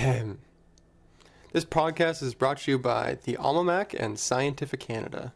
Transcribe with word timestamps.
Ahem. 0.00 0.38
This 1.52 1.66
podcast 1.66 2.22
is 2.22 2.32
brought 2.32 2.56
to 2.60 2.70
you 2.70 2.78
by 2.78 3.18
the 3.24 3.36
Almanac 3.36 3.92
and 3.92 4.18
Scientific 4.18 4.80
Canada. 4.80 5.34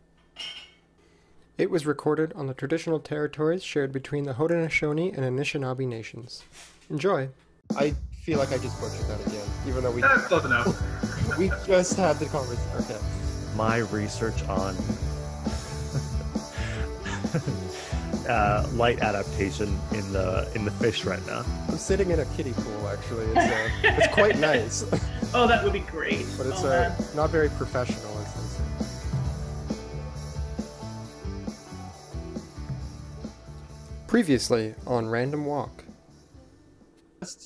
It 1.58 1.70
was 1.70 1.84
recorded 1.84 2.32
on 2.32 2.46
the 2.46 2.54
traditional 2.54 2.98
territories 2.98 3.62
shared 3.62 3.92
between 3.92 4.24
the 4.24 4.32
Haudenosaunee 4.32 5.14
and 5.14 5.22
Anishinaabe 5.38 5.86
nations. 5.86 6.44
Enjoy. 6.88 7.28
I 7.76 7.94
feel 8.22 8.38
like 8.38 8.52
I 8.52 8.56
just 8.58 8.80
butchered 8.80 9.06
that 9.06 9.20
again, 9.26 9.46
even 9.68 9.82
though 9.82 9.90
we 9.90 10.00
That's 10.00 10.28
close 10.28 10.46
enough. 10.46 11.36
we 11.38 11.50
just 11.66 11.98
had 11.98 12.16
the 12.18 12.24
conversation. 12.24 12.96
Okay. 12.96 12.98
my 13.56 13.76
research 13.92 14.42
on 14.44 14.74
uh, 18.28 18.66
light 18.72 19.00
adaptation 19.00 19.78
in 19.92 20.12
the 20.12 20.50
in 20.54 20.64
the 20.64 20.70
fish 20.70 21.04
right 21.04 21.24
now. 21.26 21.44
I'm 21.68 21.76
sitting 21.78 22.10
in 22.10 22.20
a 22.20 22.24
kiddie 22.36 22.52
pool. 22.52 22.88
Actually, 22.88 23.26
it's 23.26 23.36
uh, 23.36 23.70
it's 23.84 24.14
quite 24.14 24.38
nice, 24.38 24.84
Oh, 25.34 25.48
that 25.48 25.64
would 25.64 25.72
be 25.72 25.80
great. 25.80 26.24
but 26.36 26.46
it's 26.46 26.62
oh, 26.62 26.68
uh, 26.68 26.94
not 27.16 27.30
very 27.30 27.48
professional. 27.50 28.16
As 28.18 28.34
they. 28.34 28.84
Previously 34.06 34.74
on 34.86 35.08
Random 35.08 35.44
Walk. 35.44 35.82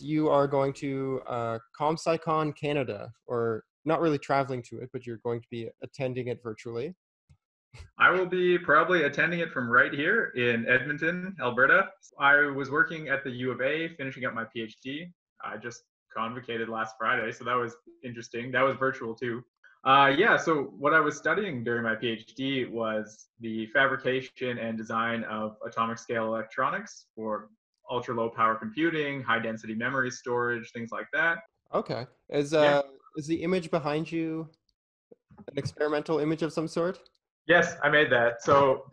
You 0.01 0.29
are 0.29 0.47
going 0.47 0.73
to 0.75 1.23
uh, 1.27 1.59
ComSciCon 1.81 2.55
Canada, 2.57 3.11
or 3.27 3.65
not 3.85 4.01
really 4.01 4.19
traveling 4.19 4.63
to 4.65 4.81
it, 4.81 4.91
but 4.93 5.07
you're 5.07 5.21
going 5.25 5.41
to 5.41 5.49
be 5.51 5.71
attending 5.83 6.29
it 6.29 6.41
virtually. 6.43 6.95
I 7.99 8.11
will 8.11 8.27
be 8.27 8.59
probably 8.59 9.05
attending 9.05 9.41
it 9.41 9.53
from 9.53 9.69
right 9.69 9.93
here 9.93 10.33
in 10.37 10.67
Edmonton, 10.69 11.35
Alberta. 11.41 11.89
I 12.19 12.37
was 12.47 12.71
working 12.71 13.09
at 13.09 13.25
the 13.25 13.31
U 13.31 13.51
of 13.51 13.61
A, 13.61 13.89
finishing 13.97 14.25
up 14.25 14.35
my 14.35 14.45
PhD. 14.45 15.13
I 15.45 15.57
just 15.57 15.83
convocated 16.17 16.69
last 16.69 16.95
Friday, 16.99 17.31
so 17.33 17.45
that 17.45 17.55
was 17.55 17.77
interesting. 18.05 18.51
That 18.53 18.63
was 18.63 18.77
virtual 18.77 19.15
too. 19.15 19.43
Uh, 19.85 20.13
yeah, 20.17 20.37
so 20.37 20.65
what 20.79 20.93
I 20.93 21.01
was 21.01 21.17
studying 21.17 21.63
during 21.63 21.83
my 21.85 21.95
PhD 21.95 22.69
was 22.71 23.29
the 23.41 23.67
fabrication 23.67 24.59
and 24.59 24.77
design 24.77 25.25
of 25.25 25.57
atomic 25.65 25.99
scale 25.99 26.27
electronics 26.27 27.07
for 27.15 27.49
ultra 27.91 28.15
low 28.15 28.29
power 28.29 28.55
computing, 28.57 29.23
high 29.23 29.39
density 29.39 29.75
memory 29.75 30.11
storage, 30.11 30.71
things 30.73 30.91
like 30.91 31.07
that. 31.13 31.39
Okay. 31.73 32.07
Is 32.31 32.53
Yeah. 32.53 32.61
uh 32.61 32.83
is 33.17 33.27
the 33.27 33.43
image 33.43 33.71
behind 33.71 34.11
you 34.13 34.49
an 35.49 35.57
experimental 35.57 36.19
image 36.19 36.43
of 36.43 36.53
some 36.53 36.69
sort? 36.69 37.01
Yes, 37.49 37.77
I 37.83 37.89
made 37.89 38.11
that. 38.13 38.43
So 38.43 38.85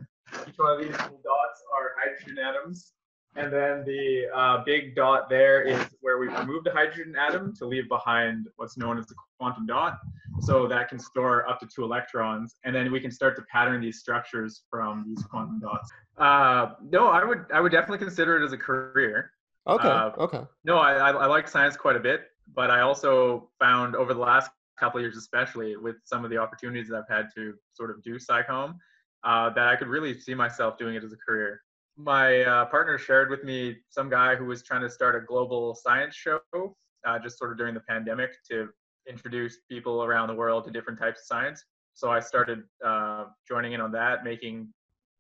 each 0.48 0.56
one 0.58 0.72
of 0.74 0.80
these 0.80 0.92
little 0.92 1.22
dots 1.24 1.62
are 1.76 1.92
hydrogen 2.02 2.38
atoms. 2.40 2.94
And 3.38 3.52
then 3.52 3.84
the 3.84 4.28
uh, 4.34 4.64
big 4.66 4.96
dot 4.96 5.30
there 5.30 5.62
is 5.62 5.78
where 6.00 6.18
we 6.18 6.28
remove 6.28 6.64
the 6.64 6.72
hydrogen 6.72 7.16
atom 7.20 7.54
to 7.58 7.66
leave 7.66 7.90
behind 7.90 8.48
what's 8.56 8.78
known 8.78 8.98
as 8.98 9.08
the 9.08 9.16
quantum 9.38 9.66
dot. 9.66 9.98
So 10.40 10.68
that 10.70 10.88
can 10.88 11.00
store 11.00 11.48
up 11.50 11.60
to 11.60 11.68
two 11.68 11.84
electrons. 11.84 12.56
And 12.64 12.74
then 12.74 12.94
we 12.94 13.02
can 13.02 13.12
start 13.12 13.36
to 13.36 13.42
pattern 13.52 13.82
these 13.82 14.00
structures 14.00 14.64
from 14.70 15.04
these 15.06 15.22
quantum 15.24 15.60
dots. 15.60 15.92
Uh, 16.18 16.76
no, 16.90 17.08
I 17.08 17.26
would 17.26 17.46
I 17.54 17.60
would 17.60 17.74
definitely 17.74 17.98
consider 17.98 18.42
it 18.42 18.46
as 18.46 18.54
a 18.54 18.58
career. 18.58 19.32
Okay. 19.68 19.88
Uh, 19.88 20.12
okay. 20.18 20.42
No, 20.64 20.78
I, 20.78 20.94
I 20.94 21.26
like 21.26 21.50
science 21.50 21.76
quite 21.76 21.98
a 21.98 22.00
bit, 22.00 22.28
but 22.54 22.72
I 22.72 22.82
also 22.82 23.50
found 23.60 23.98
over 23.98 24.14
the 24.14 24.20
last 24.22 24.50
couple 24.80 25.00
years, 25.02 25.18
especially 25.18 25.76
with 25.78 25.96
some 26.04 26.24
of 26.24 26.32
the 26.32 26.38
opportunities 26.38 26.90
that 26.90 26.98
I've 26.98 27.16
had 27.16 27.30
to 27.36 27.54
sort 27.74 27.92
of 27.92 28.04
do 28.04 28.18
SciComm, 28.18 28.76
uh, 29.24 29.50
that 29.52 29.68
I 29.68 29.76
could 29.76 29.88
really 29.88 30.20
see 30.20 30.34
myself 30.34 30.78
doing 30.78 30.96
it 30.96 31.04
as 31.04 31.14
a 31.14 31.18
career. 31.18 31.62
My 31.98 32.44
uh, 32.44 32.66
partner 32.66 32.98
shared 32.98 33.30
with 33.30 33.44
me 33.44 33.78
some 33.90 34.10
guy 34.10 34.36
who 34.36 34.46
was 34.46 34.64
trying 34.64 34.82
to 34.82 34.90
start 34.90 35.16
a 35.16 35.26
global 35.26 35.76
science 35.76 36.16
show, 36.16 36.40
uh, 36.54 37.20
just 37.20 37.38
sort 37.38 37.52
of 37.52 37.58
during 37.58 37.74
the 37.74 37.80
pandemic, 37.82 38.32
to 38.52 38.70
introduce 39.10 39.58
people 39.70 40.04
around 40.04 40.28
the 40.28 40.34
world 40.34 40.66
to 40.66 40.72
different 40.72 41.00
types 41.00 41.22
of 41.22 41.26
science. 41.26 41.64
So 41.94 42.12
I 42.12 42.20
started 42.20 42.64
uh, 42.86 43.26
joining 43.48 43.74
in 43.74 43.82
on 43.82 43.92
that, 43.94 44.24
making 44.24 44.68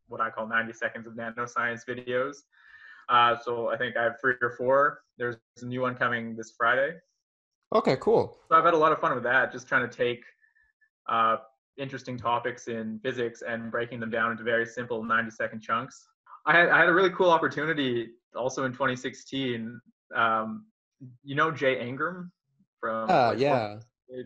what 0.08 0.22
I 0.22 0.30
call 0.30 0.48
90 0.48 0.74
seconds 0.74 1.08
of 1.08 1.14
nanoscience 1.14 1.82
videos. 1.88 2.36
Uh, 3.08 3.38
so 3.44 3.70
I 3.70 3.78
think 3.78 3.96
I 3.96 4.04
have 4.04 4.20
three 4.20 4.36
or 4.42 4.56
four. 4.58 5.02
There's 5.18 5.38
a 5.62 5.66
new 5.66 5.82
one 5.82 5.96
coming 5.96 6.36
this 6.36 6.54
Friday. 6.58 6.96
Okay, 7.76 7.98
cool. 8.00 8.38
So 8.50 8.56
I've 8.56 8.64
had 8.64 8.74
a 8.74 8.78
lot 8.78 8.92
of 8.92 9.00
fun 9.00 9.14
with 9.14 9.24
that, 9.26 9.52
just 9.52 9.68
trying 9.68 9.88
to 9.88 9.96
take 9.96 10.24
uh, 11.10 11.38
interesting 11.78 12.18
topics 12.18 12.68
in 12.68 13.00
physics 13.04 13.44
and 13.48 13.70
breaking 13.70 14.00
them 14.00 14.10
down 14.10 14.32
into 14.32 14.44
very 14.44 14.66
simple 14.66 15.04
90 15.04 15.30
second 15.32 15.62
chunks. 15.62 16.08
I 16.46 16.58
had, 16.58 16.70
I 16.70 16.80
had 16.80 16.90
a 16.90 16.94
really 16.94 17.10
cool 17.10 17.30
opportunity 17.30 18.10
also 18.36 18.64
in 18.64 18.72
2016. 18.72 19.80
Um, 20.16 20.66
you 21.24 21.36
know 21.36 21.52
Jay 21.52 21.86
Ingram 21.86 22.32
from 22.80 23.10
Ah, 23.10 23.30
like, 23.30 23.40
yeah. 23.40 23.78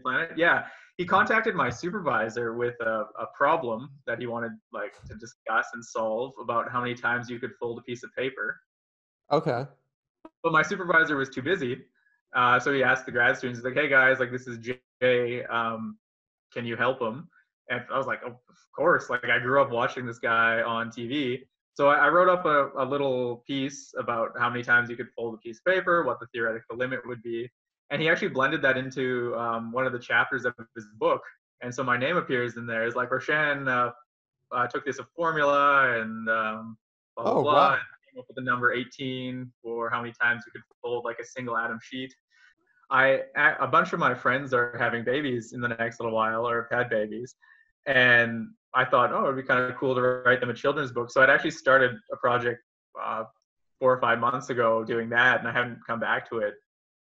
Planet? 0.03 0.31
Yeah. 0.37 0.65
He 0.97 1.05
contacted 1.05 1.55
my 1.55 1.69
supervisor 1.69 2.53
with 2.53 2.75
a, 2.81 3.05
a 3.19 3.25
problem 3.35 3.89
that 4.05 4.19
he 4.19 4.27
wanted 4.27 4.51
like 4.73 4.93
to 5.07 5.15
discuss 5.15 5.67
and 5.73 5.83
solve 5.83 6.33
about 6.43 6.69
how 6.71 6.81
many 6.81 6.93
times 6.93 7.29
you 7.29 7.39
could 7.39 7.51
fold 7.59 7.79
a 7.79 7.81
piece 7.81 8.03
of 8.03 8.13
paper. 8.15 8.59
Okay. 9.31 9.65
but 10.43 10.51
my 10.51 10.61
supervisor 10.61 11.15
was 11.17 11.29
too 11.29 11.41
busy. 11.41 11.77
Uh, 12.35 12.59
so 12.59 12.73
he 12.73 12.83
asked 12.83 13.05
the 13.05 13.11
grad 13.11 13.37
students, 13.37 13.59
he's 13.59 13.65
like, 13.65 13.73
hey 13.73 13.89
guys, 13.89 14.19
like 14.19 14.31
this 14.31 14.47
is 14.47 14.59
Jay, 15.01 15.43
um, 15.45 15.97
can 16.53 16.65
you 16.65 16.75
help 16.75 17.01
him? 17.01 17.27
And 17.69 17.81
I 17.91 17.97
was 17.97 18.07
like, 18.07 18.21
oh, 18.25 18.29
of 18.29 18.57
course. 18.75 19.09
Like 19.09 19.25
I 19.25 19.39
grew 19.39 19.61
up 19.61 19.71
watching 19.71 20.05
this 20.05 20.19
guy 20.19 20.61
on 20.61 20.89
TV. 20.89 21.41
So 21.73 21.87
I, 21.87 22.05
I 22.05 22.09
wrote 22.09 22.29
up 22.29 22.45
a, 22.45 22.69
a 22.77 22.85
little 22.85 23.43
piece 23.47 23.93
about 23.97 24.31
how 24.37 24.49
many 24.49 24.63
times 24.63 24.89
you 24.89 24.95
could 24.95 25.09
fold 25.15 25.35
a 25.35 25.37
piece 25.37 25.59
of 25.59 25.65
paper, 25.65 26.03
what 26.03 26.19
the 26.19 26.27
theoretical 26.33 26.77
limit 26.77 26.99
would 27.05 27.21
be. 27.23 27.49
And 27.91 28.01
he 28.01 28.09
actually 28.09 28.29
blended 28.29 28.61
that 28.63 28.77
into 28.77 29.35
um, 29.35 29.71
one 29.71 29.85
of 29.85 29.93
the 29.93 29.99
chapters 29.99 30.45
of 30.45 30.53
his 30.75 30.87
book. 30.97 31.21
And 31.61 31.73
so 31.73 31.83
my 31.83 31.97
name 31.97 32.17
appears 32.17 32.57
in 32.57 32.65
there. 32.65 32.85
It's 32.85 32.95
like 32.95 33.11
Roshan 33.11 33.67
uh, 33.67 33.91
uh, 34.51 34.67
took 34.67 34.85
this 34.85 34.99
a 34.99 35.07
formula 35.15 35.99
and 35.99 36.29
um, 36.29 36.77
blah, 37.15 37.23
blah, 37.23 37.33
Oh, 37.33 37.41
blah, 37.43 37.53
wow. 37.53 37.77
Came 38.11 38.19
up 38.19 38.25
with 38.27 38.35
the 38.35 38.43
number 38.43 38.73
18 38.73 39.51
for 39.61 39.89
how 39.89 40.01
many 40.01 40.13
times 40.21 40.43
you 40.45 40.51
could 40.51 40.61
fold 40.81 41.05
like 41.05 41.17
a 41.19 41.25
single 41.25 41.57
atom 41.57 41.79
sheet. 41.81 42.13
I 42.91 43.21
a 43.59 43.67
bunch 43.67 43.93
of 43.93 43.99
my 43.99 44.15
friends 44.15 44.53
are 44.53 44.75
having 44.79 45.03
babies 45.03 45.53
in 45.53 45.61
the 45.61 45.67
next 45.67 45.99
little 45.99 46.15
while 46.15 46.47
or 46.47 46.67
have 46.71 46.79
had 46.79 46.89
babies, 46.89 47.35
and 47.85 48.47
I 48.73 48.85
thought, 48.85 49.13
oh, 49.13 49.25
it'd 49.25 49.35
be 49.35 49.43
kind 49.43 49.59
of 49.59 49.75
cool 49.77 49.93
to 49.93 50.01
write 50.01 50.39
them 50.39 50.49
a 50.49 50.53
children's 50.53 50.91
book. 50.91 51.11
So 51.11 51.21
I'd 51.21 51.29
actually 51.29 51.51
started 51.51 51.91
a 52.11 52.17
project 52.17 52.61
uh, 52.99 53.25
four 53.79 53.93
or 53.93 54.01
five 54.01 54.19
months 54.19 54.49
ago 54.49 54.83
doing 54.83 55.09
that, 55.09 55.39
and 55.39 55.47
I 55.47 55.51
haven't 55.51 55.79
come 55.85 55.99
back 55.99 56.27
to 56.31 56.39
it. 56.39 56.55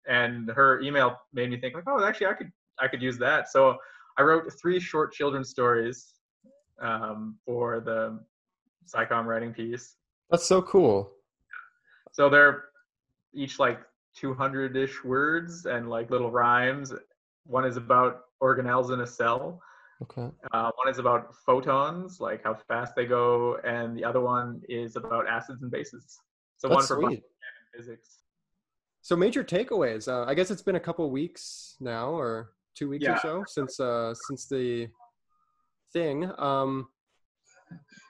And 0.08 0.50
her 0.50 0.82
email 0.82 1.18
made 1.34 1.50
me 1.50 1.60
think 1.60 1.76
like, 1.76 1.86
oh, 1.88 2.04
actually, 2.04 2.28
I 2.28 2.34
could 2.34 2.52
I 2.82 2.88
could 2.88 3.02
use 3.02 3.18
that. 3.20 3.50
So 3.50 3.78
I 4.18 4.24
wrote 4.24 4.52
three 4.62 4.80
short 4.80 5.14
children's 5.14 5.50
stories 5.50 6.14
um, 6.82 7.38
for 7.46 7.80
the 7.80 8.20
SciComm 8.94 9.26
writing 9.26 9.54
piece. 9.54 9.96
That's 10.30 10.46
so 10.46 10.62
cool. 10.62 11.12
So 12.12 12.30
they're 12.30 12.66
each 13.34 13.60
like 13.60 13.80
200 14.16 14.76
ish 14.76 15.04
words 15.04 15.66
and 15.66 15.90
like 15.90 16.10
little 16.12 16.32
rhymes. 16.32 16.94
One 17.46 17.66
is 17.66 17.78
about 17.78 18.22
organelles 18.42 18.94
in 18.94 19.02
a 19.02 19.08
cell. 19.08 19.62
Okay. 20.02 20.30
Uh, 20.54 20.72
one 20.76 20.88
is 20.90 20.98
about 20.98 21.36
photons, 21.46 22.20
like 22.22 22.44
how 22.44 22.54
fast 22.54 22.96
they 22.96 23.06
go, 23.06 23.58
and 23.66 23.98
the 23.98 24.04
other 24.04 24.22
one 24.22 24.62
is 24.70 24.96
about 24.96 25.28
acids 25.28 25.62
and 25.62 25.70
bases. 25.70 26.20
So 26.58 26.70
one 26.70 26.86
for 26.86 27.02
sweet. 27.02 27.24
physics. 27.76 28.20
So 29.02 29.16
major 29.16 29.44
takeaways. 29.44 30.08
Uh, 30.08 30.26
I 30.30 30.36
guess 30.36 30.52
it's 30.52 30.62
been 30.62 30.76
a 30.76 30.80
couple 30.80 31.10
weeks 31.12 31.76
now, 31.82 32.12
or 32.12 32.52
two 32.76 32.88
weeks 32.90 33.08
or 33.08 33.18
so 33.22 33.44
since 33.48 33.80
uh, 33.80 34.14
since 34.28 34.46
the 34.48 34.88
thing. 35.92 36.32
Um, 36.38 36.88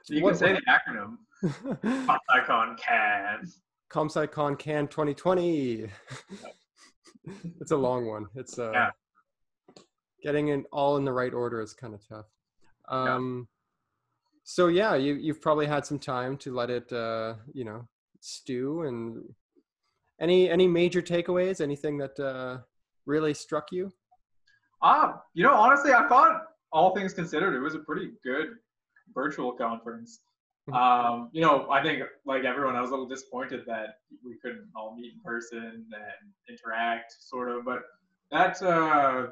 You 0.09 0.23
what- 0.23 0.31
can 0.31 0.37
say 0.39 0.53
the 0.53 0.61
acronym. 0.69 1.17
Icon 1.43 2.75
can. 2.77 3.47
ComSciCon 3.91 4.57
Can 4.59 4.87
2020. 4.87 5.87
it's 7.61 7.71
a 7.71 7.77
long 7.77 8.05
one. 8.07 8.27
It's 8.35 8.59
uh, 8.59 8.71
Yeah. 8.71 8.89
getting 10.21 10.49
it 10.49 10.65
all 10.71 10.97
in 10.97 11.05
the 11.05 11.13
right 11.13 11.33
order 11.33 11.61
is 11.61 11.73
kind 11.73 11.93
of 11.93 12.07
tough. 12.07 12.25
Yeah. 12.91 13.15
Um, 13.15 13.47
So 14.43 14.67
yeah, 14.67 14.95
you 14.95 15.13
you've 15.13 15.41
probably 15.41 15.67
had 15.67 15.85
some 15.85 15.99
time 15.99 16.35
to 16.37 16.53
let 16.53 16.69
it, 16.69 16.91
uh, 16.91 17.35
you 17.53 17.65
know, 17.65 17.87
stew. 18.19 18.81
And 18.83 19.23
any 20.19 20.49
any 20.49 20.67
major 20.67 21.01
takeaways? 21.01 21.61
Anything 21.61 21.97
that 21.99 22.19
uh, 22.19 22.57
really 23.05 23.33
struck 23.33 23.71
you? 23.71 23.91
Ah, 24.81 25.21
you 25.33 25.43
know, 25.43 25.53
honestly, 25.53 25.93
I 25.93 26.07
thought 26.07 26.41
all 26.71 26.95
things 26.95 27.13
considered, 27.13 27.53
it 27.55 27.59
was 27.59 27.75
a 27.75 27.79
pretty 27.79 28.11
good 28.23 28.47
virtual 29.13 29.51
conference. 29.51 30.19
Um, 30.79 31.29
you 31.31 31.41
know, 31.41 31.69
I 31.69 31.81
think 31.81 32.03
like 32.25 32.43
everyone, 32.43 32.75
I 32.75 32.81
was 32.81 32.89
a 32.89 32.93
little 32.93 33.07
disappointed 33.07 33.61
that 33.67 33.95
we 34.23 34.37
couldn't 34.41 34.67
all 34.75 34.95
meet 34.95 35.13
in 35.13 35.19
person 35.23 35.85
and 35.91 36.31
interact, 36.49 37.13
sort 37.19 37.49
of. 37.49 37.65
But 37.65 37.79
that 38.31 38.61
uh, 38.61 39.27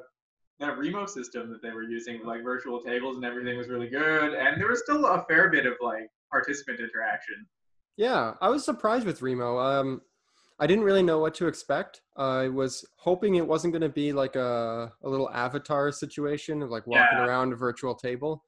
that 0.59 0.77
Remo 0.77 1.05
system 1.05 1.49
that 1.51 1.61
they 1.61 1.71
were 1.71 1.83
using, 1.83 2.25
like 2.25 2.43
virtual 2.43 2.81
tables 2.81 3.15
and 3.17 3.25
everything, 3.25 3.57
was 3.57 3.67
really 3.69 3.89
good. 3.89 4.33
And 4.33 4.59
there 4.59 4.69
was 4.69 4.81
still 4.81 5.05
a 5.05 5.23
fair 5.29 5.49
bit 5.49 5.65
of 5.65 5.73
like 5.81 6.09
participant 6.31 6.79
interaction. 6.79 7.45
Yeah, 7.95 8.33
I 8.41 8.49
was 8.49 8.63
surprised 8.65 9.05
with 9.05 9.21
Remo. 9.21 9.57
Um, 9.59 10.01
I 10.59 10.65
didn't 10.65 10.85
really 10.85 11.03
know 11.03 11.19
what 11.19 11.35
to 11.35 11.47
expect. 11.47 12.01
I 12.15 12.47
was 12.47 12.83
hoping 12.97 13.35
it 13.35 13.47
wasn't 13.47 13.73
going 13.73 13.81
to 13.83 13.89
be 13.89 14.11
like 14.11 14.35
a, 14.35 14.91
a 15.03 15.09
little 15.09 15.29
avatar 15.29 15.91
situation 15.91 16.63
of 16.63 16.69
like 16.71 16.87
walking 16.87 17.19
Yeah. 17.19 17.25
around 17.25 17.53
a 17.53 17.55
virtual 17.55 17.93
table. 17.93 18.43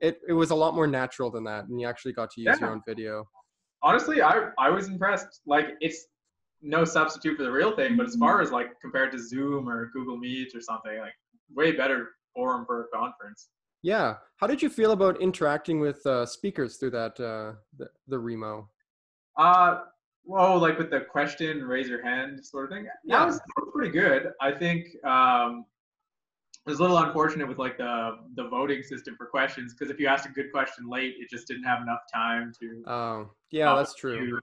It 0.00 0.20
it 0.28 0.32
was 0.32 0.50
a 0.50 0.54
lot 0.54 0.74
more 0.74 0.86
natural 0.86 1.30
than 1.30 1.44
that, 1.44 1.66
and 1.66 1.80
you 1.80 1.86
actually 1.86 2.12
got 2.12 2.30
to 2.32 2.40
use 2.40 2.60
your 2.60 2.70
own 2.70 2.82
video. 2.86 3.26
honestly, 3.82 4.22
I 4.22 4.50
I 4.58 4.70
was 4.70 4.88
impressed. 4.88 5.40
Like 5.46 5.70
it's 5.80 6.06
no 6.62 6.84
substitute 6.84 7.36
for 7.36 7.44
the 7.44 7.50
real 7.50 7.74
thing, 7.76 7.96
but 7.96 8.06
as 8.06 8.16
far 8.16 8.40
as 8.40 8.50
like 8.50 8.68
compared 8.80 9.12
to 9.12 9.18
Zoom 9.18 9.68
or 9.68 9.90
Google 9.92 10.16
Meet 10.16 10.54
or 10.54 10.60
something, 10.60 10.98
like 10.98 11.12
way 11.54 11.72
better 11.72 12.10
forum 12.34 12.64
for 12.66 12.82
a 12.82 12.88
conference. 12.88 13.48
Yeah. 13.82 14.16
How 14.38 14.46
did 14.46 14.60
you 14.60 14.68
feel 14.68 14.92
about 14.92 15.20
interacting 15.20 15.80
with 15.80 16.04
uh, 16.06 16.26
speakers 16.26 16.76
through 16.76 16.90
that 16.90 17.20
uh, 17.20 17.56
the, 17.76 17.88
the 18.08 18.18
Remo? 18.18 18.68
Uh, 19.38 19.82
whoa, 20.24 20.56
like 20.56 20.78
with 20.78 20.90
the 20.90 21.00
question, 21.00 21.62
raise 21.62 21.88
your 21.88 22.02
hand 22.02 22.44
sort 22.44 22.64
of 22.64 22.76
thing. 22.76 22.86
Yeah. 23.04 23.18
That 23.18 23.26
was, 23.26 23.36
that 23.36 23.44
was 23.58 23.70
pretty 23.72 23.92
good. 23.92 24.32
I 24.40 24.50
think 24.50 24.86
um, 25.04 25.66
it 26.66 26.70
was 26.70 26.78
a 26.80 26.82
little 26.82 26.98
unfortunate 26.98 27.46
with 27.48 27.58
like 27.58 27.76
the 27.78 28.18
the 28.34 28.48
voting 28.48 28.82
system 28.82 29.14
for 29.16 29.26
questions 29.26 29.72
because 29.74 29.90
if 29.92 30.00
you 30.00 30.06
asked 30.08 30.26
a 30.26 30.30
good 30.30 30.50
question 30.52 30.88
late, 30.88 31.14
it 31.18 31.30
just 31.30 31.46
didn't 31.46 31.64
have 31.64 31.80
enough 31.82 32.00
time 32.12 32.52
to. 32.60 32.82
Oh, 32.86 33.30
yeah, 33.50 33.74
that's 33.74 33.94
true. 33.94 34.30
to- 34.30 34.40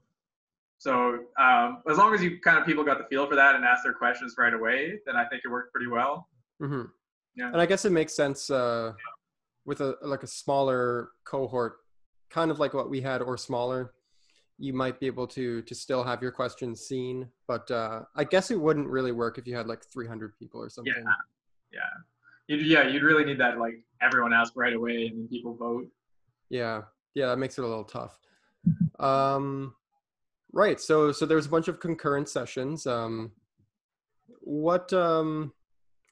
So 0.78 1.18
um, 1.38 1.82
as 1.90 1.98
long 1.98 2.14
as 2.14 2.22
you 2.22 2.40
kind 2.40 2.58
of 2.58 2.66
people 2.66 2.84
got 2.84 2.98
the 2.98 3.04
feel 3.04 3.26
for 3.26 3.36
that 3.36 3.54
and 3.54 3.64
asked 3.64 3.84
their 3.84 3.92
questions 3.94 4.34
right 4.38 4.52
away, 4.54 4.98
then 5.06 5.16
I 5.16 5.24
think 5.26 5.42
it 5.44 5.48
worked 5.48 5.72
pretty 5.72 5.86
well. 5.88 6.28
hmm 6.60 6.82
Yeah. 7.36 7.48
And 7.52 7.60
I 7.60 7.66
guess 7.66 7.84
it 7.84 7.92
makes 7.92 8.14
sense 8.14 8.50
uh, 8.50 8.92
with 9.66 9.80
a 9.80 9.96
like 10.02 10.22
a 10.22 10.26
smaller 10.26 11.10
cohort, 11.24 11.76
kind 12.30 12.50
of 12.50 12.58
like 12.58 12.74
what 12.74 12.88
we 12.90 13.00
had 13.00 13.20
or 13.22 13.36
smaller. 13.36 13.92
You 14.58 14.72
might 14.72 15.00
be 15.00 15.06
able 15.06 15.26
to 15.28 15.62
to 15.62 15.74
still 15.74 16.04
have 16.04 16.22
your 16.22 16.32
questions 16.32 16.80
seen, 16.86 17.28
but 17.48 17.70
uh, 17.70 18.02
I 18.14 18.24
guess 18.24 18.50
it 18.50 18.60
wouldn't 18.60 18.88
really 18.88 19.12
work 19.12 19.36
if 19.38 19.46
you 19.46 19.54
had 19.56 19.66
like 19.66 19.82
300 19.92 20.36
people 20.38 20.60
or 20.62 20.70
something. 20.70 20.94
Yeah. 20.96 21.12
Yeah. 21.72 21.80
You'd, 22.46 22.66
yeah, 22.66 22.86
you'd 22.88 23.02
really 23.02 23.24
need 23.24 23.38
that 23.40 23.58
like 23.58 23.74
everyone 24.02 24.32
ask 24.32 24.52
right 24.56 24.74
away 24.74 25.06
and 25.06 25.18
then 25.18 25.28
people 25.28 25.54
vote. 25.54 25.86
Yeah, 26.50 26.82
yeah, 27.14 27.26
that 27.26 27.38
makes 27.38 27.58
it 27.58 27.64
a 27.64 27.66
little 27.66 27.84
tough. 27.84 28.18
Um, 28.98 29.74
right. 30.52 30.80
So, 30.80 31.10
so 31.12 31.26
there's 31.26 31.46
a 31.46 31.48
bunch 31.48 31.68
of 31.68 31.80
concurrent 31.80 32.28
sessions. 32.28 32.86
Um, 32.86 33.32
what 34.40 34.92
um, 34.92 35.52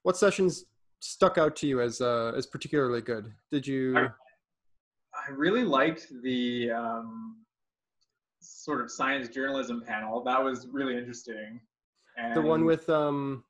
what 0.04 0.16
sessions 0.16 0.64
stuck 1.00 1.36
out 1.38 1.54
to 1.56 1.66
you 1.66 1.80
as 1.80 2.00
uh, 2.00 2.32
as 2.36 2.46
particularly 2.46 3.02
good? 3.02 3.32
Did 3.50 3.66
you? 3.66 3.96
I- 3.98 4.08
I 5.14 5.30
really 5.30 5.62
liked 5.62 6.06
the 6.22 6.70
um, 6.70 7.36
sort 8.40 8.80
of 8.80 8.90
science 8.90 9.28
journalism 9.28 9.82
panel. 9.86 10.24
That 10.24 10.42
was 10.42 10.66
really 10.72 10.96
interesting. 10.96 11.60
And 12.16 12.34
The 12.34 12.40
one 12.40 12.64
with 12.64 12.88
um, 12.88 13.44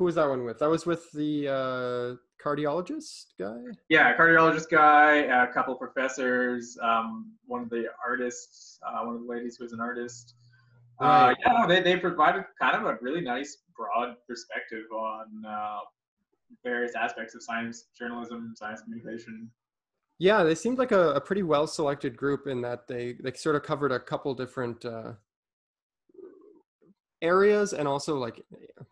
who 0.00 0.06
was 0.06 0.14
that 0.14 0.26
one 0.26 0.44
with? 0.44 0.58
That 0.60 0.70
was 0.70 0.86
with 0.86 1.12
the 1.12 1.46
uh, 1.46 2.42
cardiologist 2.42 3.26
guy. 3.38 3.58
yeah, 3.90 4.16
cardiologist 4.16 4.70
guy, 4.70 5.16
a 5.42 5.46
couple 5.52 5.74
professors, 5.74 6.78
um, 6.82 7.32
one 7.44 7.60
of 7.60 7.68
the 7.68 7.84
artists, 8.08 8.78
uh, 8.82 9.04
one 9.04 9.16
of 9.16 9.20
the 9.20 9.28
ladies 9.28 9.56
who 9.58 9.64
was 9.64 9.74
an 9.74 9.80
artist. 9.80 10.36
Uh, 11.00 11.34
yeah, 11.44 11.66
they, 11.66 11.82
they 11.82 11.98
provided 11.98 12.44
kind 12.58 12.76
of 12.76 12.86
a 12.86 12.96
really 13.02 13.20
nice 13.20 13.58
broad 13.76 14.16
perspective 14.26 14.84
on 14.90 15.44
uh, 15.46 15.80
various 16.64 16.94
aspects 16.94 17.34
of 17.34 17.42
science 17.42 17.88
journalism, 17.94 18.54
science 18.56 18.80
communication. 18.80 19.50
Yeah, 20.18 20.44
they 20.44 20.54
seemed 20.54 20.78
like 20.78 20.92
a, 20.92 21.10
a 21.12 21.20
pretty 21.20 21.42
well 21.42 21.66
selected 21.66 22.16
group 22.16 22.46
in 22.46 22.62
that 22.62 22.88
they 22.88 23.16
they 23.22 23.34
sort 23.34 23.54
of 23.54 23.64
covered 23.64 23.92
a 23.92 24.00
couple 24.00 24.32
different 24.32 24.82
uh, 24.82 25.12
areas 27.22 27.72
and 27.72 27.86
also 27.86 28.16
like 28.16 28.42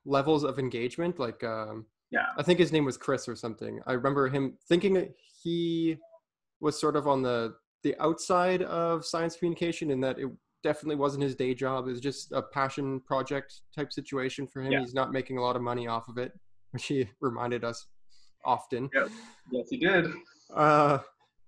levels 0.05 0.45
of 0.45 0.59
engagement. 0.59 1.19
Like, 1.19 1.43
um, 1.45 1.87
Yeah. 2.11 2.27
I 2.37 2.43
think 2.43 2.59
his 2.59 2.73
name 2.73 2.85
was 2.85 2.97
Chris 2.97 3.29
or 3.29 3.37
something. 3.37 3.81
I 3.87 3.93
remember 3.93 4.29
him 4.29 4.57
thinking 4.69 4.95
that 4.95 5.15
he 5.43 5.99
was 6.61 6.81
sort 6.81 6.97
of 6.97 7.07
on 7.07 7.23
the 7.23 7.55
the 7.85 7.95
outside 8.01 8.63
of 8.63 9.07
science 9.07 9.37
communication, 9.37 9.91
in 9.93 10.01
that 10.01 10.19
it 10.19 10.29
definitely 10.65 10.97
wasn't 10.97 11.23
his 11.23 11.37
day 11.37 11.55
job. 11.55 11.87
It 11.87 11.93
was 11.93 12.01
just 12.01 12.33
a 12.33 12.43
passion 12.43 13.01
project 13.01 13.61
type 13.75 13.93
situation 13.93 14.49
for 14.49 14.63
him. 14.63 14.73
Yeah. 14.73 14.81
He's 14.81 14.95
not 14.95 15.13
making 15.13 15.39
a 15.39 15.43
lot 15.43 15.55
of 15.55 15.63
money 15.63 15.87
off 15.87 16.09
of 16.09 16.19
it, 16.19 16.33
which 16.73 16.87
he 16.87 17.09
reminded 17.21 17.65
us 17.65 17.87
often. 18.45 18.91
Yes, 19.53 19.69
he 19.71 19.77
did. 19.77 20.07
Uh, 20.53 20.99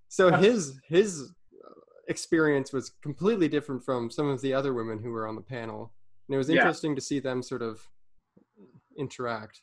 so 0.09 0.31
his 0.31 0.79
his 0.87 1.32
uh, 1.65 1.71
experience 2.09 2.73
was 2.73 2.91
completely 3.03 3.49
different 3.49 3.82
from 3.85 4.11
some 4.11 4.29
of 4.29 4.41
the 4.41 4.55
other 4.55 4.73
women 4.73 5.00
who 5.03 5.11
were 5.11 5.27
on 5.27 5.35
the 5.35 5.43
panel, 5.43 5.93
and 6.31 6.37
it 6.37 6.38
was 6.38 6.49
Yeah. 6.49 6.59
interesting 6.61 6.94
to 6.94 7.00
see 7.00 7.19
them 7.19 7.43
sort 7.43 7.61
of 7.61 7.91
interact. 8.97 9.62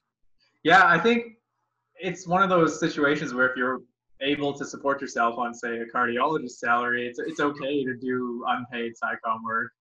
Yeah, 0.64 0.86
I 0.86 1.00
think 1.00 1.38
it's 1.96 2.28
one 2.28 2.44
of 2.44 2.50
those 2.50 2.78
situations 2.78 3.34
where 3.34 3.48
if 3.50 3.56
you're 3.56 3.84
able 4.20 4.52
to 4.54 4.66
support 4.66 5.00
yourself 5.00 5.38
on, 5.38 5.54
say, 5.54 5.80
a 5.80 5.86
cardiologist 5.86 6.58
salary, 6.58 7.08
it's 7.08 7.20
it's 7.20 7.40
okay 7.40 7.86
to 7.86 7.96
do 7.96 8.44
unpaid 8.50 8.92
SciComm 9.02 9.46
work. 9.46 9.72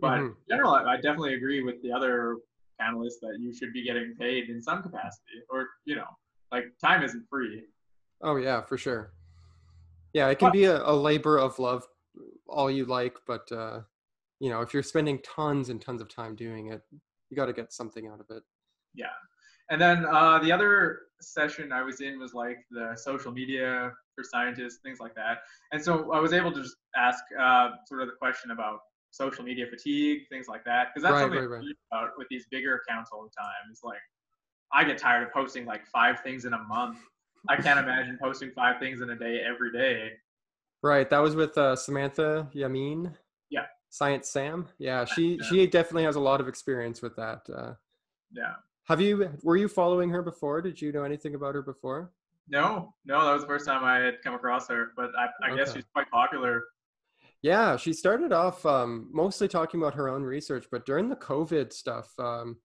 But 0.00 0.20
Mhm. 0.20 0.28
in 0.32 0.36
general, 0.50 0.74
I, 0.74 0.82
I 0.84 0.96
definitely 0.96 1.32
agree 1.32 1.62
with 1.62 1.80
the 1.82 1.90
other 1.90 2.36
panelists 2.78 3.20
that 3.22 3.38
you 3.40 3.54
should 3.54 3.72
be 3.72 3.82
getting 3.82 4.14
paid 4.16 4.50
in 4.50 4.60
some 4.60 4.82
capacity, 4.82 5.40
or 5.48 5.66
you 5.86 5.96
know, 5.96 6.08
like 6.52 6.66
time 6.78 7.02
isn't 7.02 7.26
free. 7.30 7.64
Oh 8.20 8.36
yeah, 8.36 8.60
for 8.60 8.76
sure. 8.76 9.14
Yeah, 10.12 10.28
it 10.28 10.38
can 10.38 10.52
be 10.52 10.64
a, 10.64 10.82
a 10.84 10.92
labor 10.94 11.38
of 11.38 11.58
love, 11.58 11.88
all 12.46 12.70
you 12.70 12.84
like, 12.84 13.16
but 13.26 13.50
uh, 13.50 13.80
you 14.40 14.50
know, 14.50 14.60
if 14.60 14.74
you're 14.74 14.82
spending 14.82 15.20
tons 15.20 15.68
and 15.68 15.80
tons 15.80 16.00
of 16.00 16.08
time 16.08 16.34
doing 16.34 16.72
it, 16.72 16.82
you 17.30 17.36
got 17.36 17.46
to 17.46 17.52
get 17.52 17.72
something 17.72 18.06
out 18.08 18.20
of 18.20 18.26
it. 18.30 18.42
Yeah. 18.94 19.06
And 19.70 19.80
then 19.80 20.04
uh, 20.04 20.38
the 20.40 20.52
other 20.52 21.00
session 21.20 21.72
I 21.72 21.82
was 21.82 22.00
in 22.00 22.18
was 22.18 22.34
like 22.34 22.58
the 22.70 22.94
social 22.96 23.32
media 23.32 23.92
for 24.14 24.22
scientists, 24.22 24.80
things 24.84 25.00
like 25.00 25.14
that. 25.14 25.38
And 25.72 25.82
so 25.82 26.12
I 26.12 26.20
was 26.20 26.32
able 26.32 26.52
to 26.52 26.62
just 26.62 26.76
ask 26.96 27.24
uh, 27.40 27.70
sort 27.86 28.02
of 28.02 28.08
the 28.08 28.14
question 28.20 28.50
about 28.50 28.80
social 29.10 29.44
media 29.44 29.66
fatigue, 29.70 30.22
things 30.28 30.48
like 30.48 30.64
that, 30.64 30.88
because 30.88 31.02
that's 31.02 31.14
Right, 31.14 31.22
something 31.22 31.40
right, 31.40 31.60
right. 31.60 31.74
about 31.92 32.10
with 32.18 32.28
these 32.28 32.46
bigger 32.50 32.82
accounts 32.86 33.10
all 33.12 33.22
the 33.22 33.30
time. 33.30 33.70
It's 33.70 33.84
like 33.84 33.98
I 34.72 34.84
get 34.84 34.98
tired 34.98 35.22
of 35.22 35.32
posting 35.32 35.64
like 35.64 35.86
five 35.86 36.20
things 36.20 36.44
in 36.44 36.52
a 36.52 36.62
month. 36.64 36.98
I 37.48 37.56
can't 37.56 37.78
imagine 37.78 38.18
posting 38.20 38.50
five 38.50 38.80
things 38.80 39.00
in 39.00 39.10
a 39.10 39.16
day 39.16 39.40
every 39.48 39.70
day. 39.72 40.12
Right, 40.82 41.08
that 41.08 41.18
was 41.18 41.36
with 41.36 41.56
uh, 41.56 41.76
Samantha 41.76 42.48
Yamin. 42.54 43.14
Science 43.94 44.28
Sam. 44.28 44.66
Yeah, 44.78 45.04
she 45.04 45.36
Yeah. 45.36 45.46
she 45.48 45.66
definitely 45.68 46.02
has 46.02 46.16
a 46.16 46.20
lot 46.20 46.40
of 46.40 46.48
experience 46.48 47.00
with 47.00 47.14
that. 47.14 47.48
Uh, 47.48 47.74
Yeah. 48.32 48.56
Have 48.88 49.00
you 49.00 49.30
were 49.44 49.56
you 49.56 49.68
following 49.68 50.10
her 50.10 50.20
before? 50.20 50.60
Did 50.60 50.82
you 50.82 50.90
know 50.90 51.04
anything 51.04 51.36
about 51.36 51.54
her 51.54 51.62
before? 51.62 52.10
No, 52.48 52.92
no, 53.04 53.24
that 53.24 53.32
was 53.32 53.42
the 53.42 53.46
first 53.48 53.66
time 53.66 53.84
I 53.84 53.98
had 54.00 54.20
come 54.22 54.34
across 54.34 54.66
her, 54.68 54.90
but 54.96 55.12
I, 55.16 55.28
I 55.44 55.54
guess 55.54 55.72
she's 55.74 55.84
quite 55.92 56.10
popular. 56.10 56.64
Yeah, 57.40 57.76
she 57.76 57.92
started 57.92 58.32
off 58.32 58.66
um, 58.66 59.08
mostly 59.12 59.46
talking 59.46 59.80
about 59.80 59.94
her 59.94 60.08
own 60.08 60.24
research, 60.24 60.66
but 60.72 60.84
during 60.84 61.08
the 61.08 61.16
COVID 61.16 61.72
stuff, 61.72 62.12
um, 62.18 62.58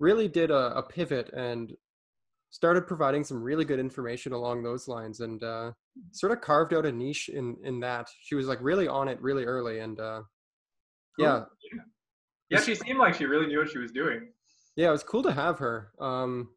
really 0.00 0.26
did 0.26 0.50
a, 0.50 0.74
a 0.78 0.82
pivot 0.82 1.28
and 1.34 1.76
started 2.48 2.86
providing 2.86 3.24
some 3.24 3.42
really 3.42 3.66
good 3.66 3.78
information 3.78 4.32
along 4.32 4.62
those 4.62 4.88
lines, 4.88 5.20
and 5.20 5.42
uh, 5.44 5.72
sort 6.12 6.32
of 6.32 6.40
carved 6.40 6.72
out 6.72 6.86
a 6.86 6.92
niche 6.92 7.28
in 7.28 7.58
in 7.62 7.78
that. 7.80 8.08
She 8.22 8.34
was 8.36 8.46
like 8.46 8.60
really 8.62 8.88
on 8.88 9.06
it 9.08 9.20
really 9.20 9.44
early, 9.44 9.80
and 9.80 10.00
uh. 10.00 10.22
Yeah, 11.18 11.44
Yeah, 12.50 12.60
she 12.60 12.74
seemed 12.74 12.98
like 12.98 13.14
she 13.14 13.24
really 13.26 13.46
knew 13.46 13.58
what 13.58 13.70
she 13.70 13.78
was 13.78 13.92
doing. 13.92 14.32
yeah, 14.76 14.88
it 14.88 14.92
was 14.92 15.02
cool 15.02 15.22
to 15.22 15.32
have 15.32 15.58
her. 15.58 15.92
Um, 16.00 16.50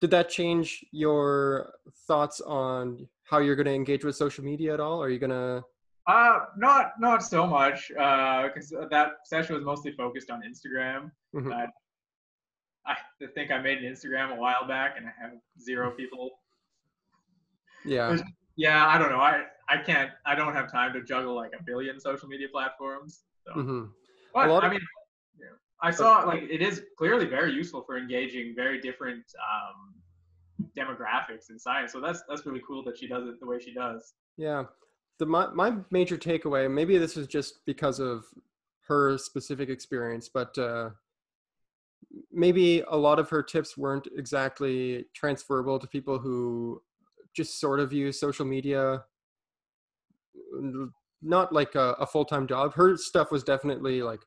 did 0.00 0.10
that 0.10 0.28
change 0.28 0.84
your 0.92 1.72
thoughts 2.06 2.40
on 2.40 3.08
how 3.24 3.38
you're 3.38 3.56
going 3.56 3.66
to 3.66 3.72
engage 3.74 4.04
with 4.04 4.16
social 4.16 4.44
media 4.44 4.74
at 4.74 4.80
all? 4.80 5.02
Are 5.02 5.08
you 5.08 5.18
going 5.18 5.30
to 5.30 5.64
Uh, 6.06 6.40
not 6.58 6.92
not 7.00 7.22
so 7.22 7.46
much, 7.46 7.88
because 7.88 8.68
that 8.90 9.12
session 9.24 9.54
was 9.54 9.64
mostly 9.64 9.92
focused 9.92 10.30
on 10.30 10.42
Instagram. 10.42 11.10
Mhm. 11.34 11.50
Uh, 11.52 11.66
I 12.86 12.96
think 13.34 13.50
I 13.50 13.58
made 13.62 13.78
an 13.82 13.90
Instagram 13.90 14.30
a 14.32 14.34
while 14.36 14.66
back, 14.68 14.96
and 14.98 15.06
I 15.06 15.12
have 15.18 15.32
zero 15.58 15.90
people. 15.92 16.40
yeah 17.86 18.08
There's- 18.08 18.22
Yeah, 18.56 18.86
I 18.86 18.98
don't 18.98 19.10
know. 19.10 19.20
I 19.20 19.46
I 19.68 19.78
can't. 19.78 20.10
I 20.26 20.34
don't 20.34 20.52
have 20.54 20.70
time 20.70 20.92
to 20.92 21.02
juggle 21.02 21.34
like 21.34 21.52
a 21.58 21.62
billion 21.62 21.98
social 21.98 22.28
media 22.28 22.48
platforms. 22.52 23.24
So. 23.46 23.52
hmm 23.52 23.84
But 24.32 24.64
I 24.64 24.70
mean, 24.70 24.80
yeah, 25.38 25.46
I 25.80 25.90
saw 25.90 26.20
like 26.20 26.42
it 26.42 26.62
is 26.62 26.82
clearly 26.96 27.26
very 27.26 27.52
useful 27.52 27.82
for 27.82 27.98
engaging 27.98 28.54
very 28.56 28.80
different 28.80 29.24
um, 29.38 29.94
demographics 30.76 31.50
in 31.50 31.58
science. 31.58 31.92
So 31.92 32.00
that's 32.00 32.22
that's 32.28 32.46
really 32.46 32.62
cool 32.66 32.82
that 32.84 32.98
she 32.98 33.06
does 33.06 33.28
it 33.28 33.40
the 33.40 33.46
way 33.46 33.58
she 33.58 33.74
does. 33.74 34.14
Yeah. 34.36 34.64
The 35.18 35.26
my, 35.26 35.46
my 35.48 35.76
major 35.90 36.16
takeaway, 36.16 36.68
maybe 36.70 36.98
this 36.98 37.16
is 37.16 37.28
just 37.28 37.64
because 37.66 38.00
of 38.00 38.24
her 38.88 39.16
specific 39.16 39.68
experience, 39.68 40.28
but 40.28 40.56
uh, 40.58 40.90
maybe 42.32 42.82
a 42.88 42.96
lot 42.96 43.18
of 43.18 43.30
her 43.30 43.42
tips 43.42 43.76
weren't 43.76 44.08
exactly 44.16 45.06
transferable 45.14 45.78
to 45.78 45.86
people 45.86 46.18
who 46.18 46.82
just 47.32 47.60
sort 47.60 47.80
of 47.80 47.92
use 47.92 48.18
social 48.18 48.44
media 48.44 49.04
not 51.24 51.52
like 51.52 51.74
a, 51.74 51.96
a 51.98 52.06
full-time 52.06 52.46
job. 52.46 52.74
Her 52.74 52.96
stuff 52.96 53.30
was 53.30 53.42
definitely 53.42 54.02
like 54.02 54.20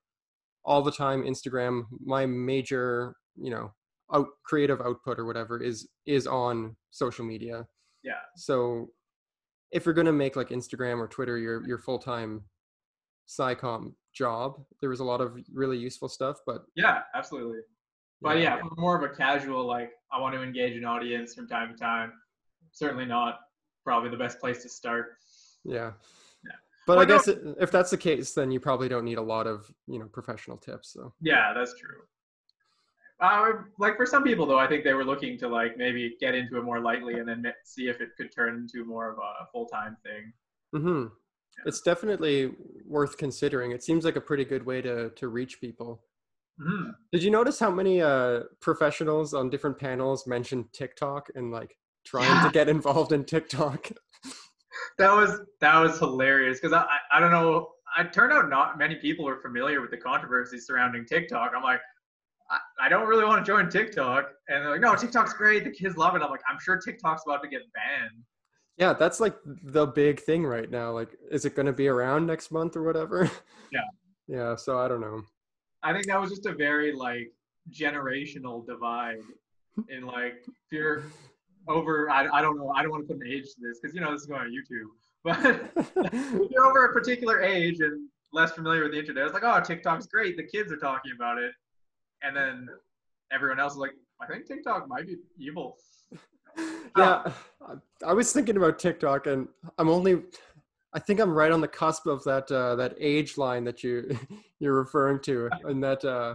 all 0.66 0.82
the 0.82 0.92
time 0.92 1.24
Instagram. 1.24 1.84
My 2.04 2.26
major, 2.26 3.16
you 3.36 3.52
know, 3.52 3.74
out 4.14 4.28
creative 4.44 4.82
output 4.82 5.20
or 5.20 5.26
whatever 5.26 5.62
is 5.62 5.88
is 6.06 6.28
on 6.28 6.76
social 6.92 7.26
media. 7.26 7.66
Yeah. 8.04 8.14
So 8.36 8.90
if 9.72 9.86
you're 9.86 9.94
gonna 9.94 10.14
make 10.14 10.36
like 10.36 10.50
Instagram 10.50 11.00
or 11.00 11.08
Twitter 11.08 11.38
your 11.38 11.66
your 11.68 11.78
full 11.78 12.00
time 12.00 12.44
SciComm 13.28 13.94
job, 14.14 14.62
there 14.82 14.90
was 14.90 15.00
a 15.00 15.04
lot 15.04 15.22
of 15.22 15.38
really 15.54 15.78
useful 15.78 16.10
stuff. 16.10 16.38
But 16.46 16.64
Yeah, 16.76 17.02
absolutely. 17.16 17.60
But 18.22 18.40
yeah, 18.40 18.60
for 18.60 18.70
more 18.78 18.98
of 18.98 19.10
a 19.10 19.14
casual, 19.14 19.66
like 19.66 19.92
I 20.12 20.20
want 20.20 20.34
to 20.36 20.42
engage 20.42 20.76
an 20.76 20.86
audience 20.86 21.36
from 21.36 21.48
time 21.48 21.74
to 21.74 21.78
time. 21.78 22.14
Certainly 22.72 23.06
not 23.06 23.40
probably 23.84 24.10
the 24.10 24.18
best 24.18 24.40
place 24.40 24.64
to 24.64 24.70
start. 24.70 25.18
Yeah. 25.64 25.92
Yeah. 26.88 26.94
But 26.94 26.94
I 26.94 26.96
Well, 26.98 27.08
no- 27.08 27.14
guess 27.18 27.28
it, 27.28 27.42
if 27.60 27.72
that's 27.72 27.92
the 27.92 27.98
case, 27.98 28.34
then 28.34 28.52
you 28.52 28.60
probably 28.60 28.88
don't 28.90 29.04
need 29.06 29.18
a 29.18 29.22
lot 29.22 29.48
of 29.48 29.70
you 29.88 30.00
know 30.00 30.06
professional 30.08 30.58
tips. 30.58 30.94
So 30.94 31.14
Yeah, 31.22 31.54
that's 31.54 31.78
true. 31.80 32.02
Uh, 33.20 33.64
like 33.80 33.98
for 33.98 34.06
some 34.06 34.24
people 34.24 34.46
though, 34.46 34.60
I 34.60 34.68
think 34.68 34.84
they 34.84 34.94
were 34.94 35.04
looking 35.04 35.40
to 35.40 35.48
like 35.48 35.76
maybe 35.78 36.16
get 36.20 36.36
into 36.36 36.58
it 36.58 36.64
more 36.64 36.80
lightly 36.80 37.16
and 37.20 37.28
then 37.28 37.44
see 37.64 37.88
if 37.88 38.00
it 38.00 38.10
could 38.16 38.32
turn 38.32 38.56
into 38.56 38.86
more 38.86 39.10
of 39.12 39.18
a 39.18 39.46
full 39.52 39.66
time 39.68 39.98
thing. 40.04 40.34
hmm 40.74 41.06
it's 41.66 41.82
definitely 41.82 42.54
worth 42.86 43.18
considering. 43.18 43.72
It 43.72 43.82
seems 43.84 44.06
like 44.06 44.16
a 44.16 44.22
pretty 44.22 44.46
good 44.46 44.64
way 44.64 44.80
to 44.82 45.10
to 45.10 45.28
reach 45.30 45.60
people. 45.60 46.04
Mhm. 46.62 46.94
Did 47.12 47.24
you 47.24 47.32
notice 47.32 47.58
how 47.60 47.72
many 47.72 48.00
uh, 48.02 48.44
professionals 48.62 49.34
on 49.34 49.50
different 49.50 49.78
panels 49.80 50.28
mentioned 50.28 50.72
TikTok 50.72 51.30
and 51.36 51.52
like 51.52 51.76
trying 52.06 52.30
Yeah. 52.30 52.44
to 52.44 52.52
get 52.52 52.70
involved 52.70 53.12
in 53.12 53.26
TikTok? 53.26 53.90
That 54.98 55.14
was 55.14 55.42
that 55.62 55.80
was 55.80 56.00
hilarious 56.00 56.60
because 56.60 56.74
I, 56.74 56.82
I 56.82 57.18
I 57.18 57.20
don't 57.20 57.32
know. 57.32 57.70
I 57.96 58.04
turned 58.04 58.34
out 58.34 58.50
not 58.50 58.78
many 58.78 58.96
people 58.96 59.28
are 59.28 59.42
familiar 59.42 59.82
with 59.82 59.92
the 59.92 59.98
controversy 59.98 60.60
surrounding 60.60 61.06
TikTok. 61.06 61.54
I'm 61.56 61.64
like, 61.64 61.80
I, 62.50 62.58
I 62.82 62.90
don't 62.90 63.08
really 63.08 63.26
want 63.26 63.44
to 63.44 63.50
join 63.50 63.70
TikTok, 63.70 64.30
and 64.50 64.64
they're 64.64 64.72
like, 64.72 64.82
no, 64.82 64.96
TikTok's 64.96 65.34
great. 65.34 65.64
The 65.64 65.72
kids 65.72 65.98
love 65.98 66.16
it. 66.16 66.22
I'm 66.22 66.30
like, 66.30 66.42
I'm 66.50 66.60
sure 66.60 66.78
TikTok's 66.78 67.24
about 67.26 67.42
to 67.44 67.50
get 67.50 67.62
banned. 67.74 68.24
Yeah, 68.78 68.94
that's 68.94 69.20
like 69.20 69.36
the 69.64 69.88
big 69.88 70.20
thing 70.22 70.46
right 70.46 70.70
now. 70.70 70.92
Like, 70.92 71.18
is 71.32 71.46
it 71.46 71.56
going 71.56 71.66
to 71.66 71.74
be 71.74 71.88
around 71.88 72.28
next 72.28 72.52
month 72.52 72.76
or 72.76 72.84
whatever? 72.84 73.30
Yeah. 73.70 73.82
Yeah. 74.30 74.56
So 74.56 74.80
I 74.80 74.88
don't 74.88 75.02
know. 75.02 75.22
I 75.84 75.92
think 75.92 76.06
that 76.06 76.22
was 76.22 76.30
just 76.30 76.46
a 76.46 76.54
very 76.54 76.94
like 76.94 77.34
generational 77.70 78.66
divide 78.66 79.20
in 79.90 80.06
like 80.06 80.36
if 80.48 80.72
you're 80.72 81.04
over 81.68 82.10
I, 82.10 82.28
I 82.28 82.42
don't 82.42 82.58
know 82.58 82.72
I 82.76 82.82
don't 82.82 82.92
want 82.92 83.08
to 83.08 83.14
put 83.14 83.22
an 83.24 83.32
age 83.32 83.44
to 83.46 83.56
this 83.62 83.80
because 83.80 83.94
you 83.96 84.02
know 84.02 84.12
this 84.12 84.22
is 84.22 84.28
going 84.28 84.42
on 84.42 84.52
YouTube 84.52 84.90
but 85.24 85.40
if 86.16 86.52
you're 86.52 86.66
over 86.66 86.86
a 86.86 86.94
particular 86.94 87.42
age 87.42 87.80
and 87.82 88.08
less 88.34 88.52
familiar 88.52 88.84
with 88.84 88.92
the 88.94 89.00
internet 89.00 89.26
it's 89.26 89.34
like 89.34 89.44
oh 89.44 89.60
TikTok's 89.62 90.08
great 90.08 90.38
the 90.38 90.44
kids 90.44 90.72
are 90.72 90.78
talking 90.78 91.12
about 91.16 91.38
it. 91.38 91.52
And 92.24 92.36
then 92.36 92.68
everyone 93.32 93.60
else 93.60 93.74
is 93.74 93.80
like 93.80 93.92
I 94.22 94.26
think 94.28 94.48
TikTok 94.48 94.88
might 94.88 95.06
be 95.08 95.18
evil. 95.38 95.78
Yeah, 96.98 97.32
I- 97.62 97.76
I 98.04 98.14
was 98.14 98.34
thinking 98.34 98.58
about 98.58 98.80
TikTok, 98.80 99.28
and 99.28 99.48
I'm 99.78 99.90
only, 99.90 100.24
I 100.94 100.98
think 101.00 101.20
I'm 101.20 101.32
right 101.32 101.52
on 101.52 101.62
the 101.62 101.68
cusp 101.68 102.08
of 102.08 102.24
that 102.24 102.52
uh, 102.52 102.76
that 102.78 102.96
age 103.00 103.38
line 103.38 103.64
that 103.66 103.84
you 103.84 104.18
you're 104.60 104.74
referring 104.74 105.20
to, 105.24 105.50
and 105.66 105.84
that 105.84 106.04
uh, 106.04 106.34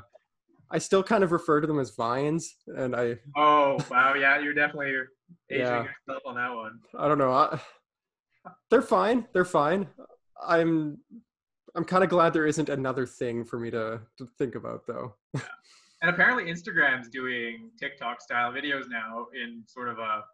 I 0.70 0.78
still 0.78 1.02
kind 1.02 1.24
of 1.24 1.32
refer 1.32 1.60
to 1.60 1.66
them 1.66 1.80
as 1.80 1.90
vines, 1.96 2.54
and 2.68 2.94
I 2.94 3.16
oh 3.36 3.78
wow 3.90 4.14
yeah 4.14 4.38
you're 4.40 4.54
definitely 4.54 4.94
aging 5.50 5.64
Yeah. 5.66 5.84
yourself 6.08 6.22
on 6.26 6.34
that 6.36 6.54
one 6.54 6.80
I 6.98 7.08
don't 7.08 7.18
know, 7.18 7.32
I, 7.32 7.60
they're 8.70 8.82
fine, 8.82 9.26
they're 9.32 9.44
fine. 9.44 9.86
I'm 10.44 10.98
I'm 11.74 11.84
kind 11.84 12.04
of 12.04 12.10
glad 12.10 12.32
there 12.32 12.46
isn't 12.46 12.68
another 12.68 13.06
thing 13.06 13.44
for 13.44 13.58
me 13.58 13.70
to 13.70 14.00
to 14.18 14.26
think 14.38 14.54
about 14.54 14.86
though. 14.86 15.14
yeah. 15.34 15.40
and 16.02 16.10
apparently 16.10 16.52
Instagram's 16.52 17.08
doing 17.08 17.70
TikTok 17.78 18.20
style 18.20 18.52
videos 18.52 18.88
now 18.88 19.26
in 19.34 19.62
sort 19.66 19.88
of 19.88 19.98
a 19.98 20.24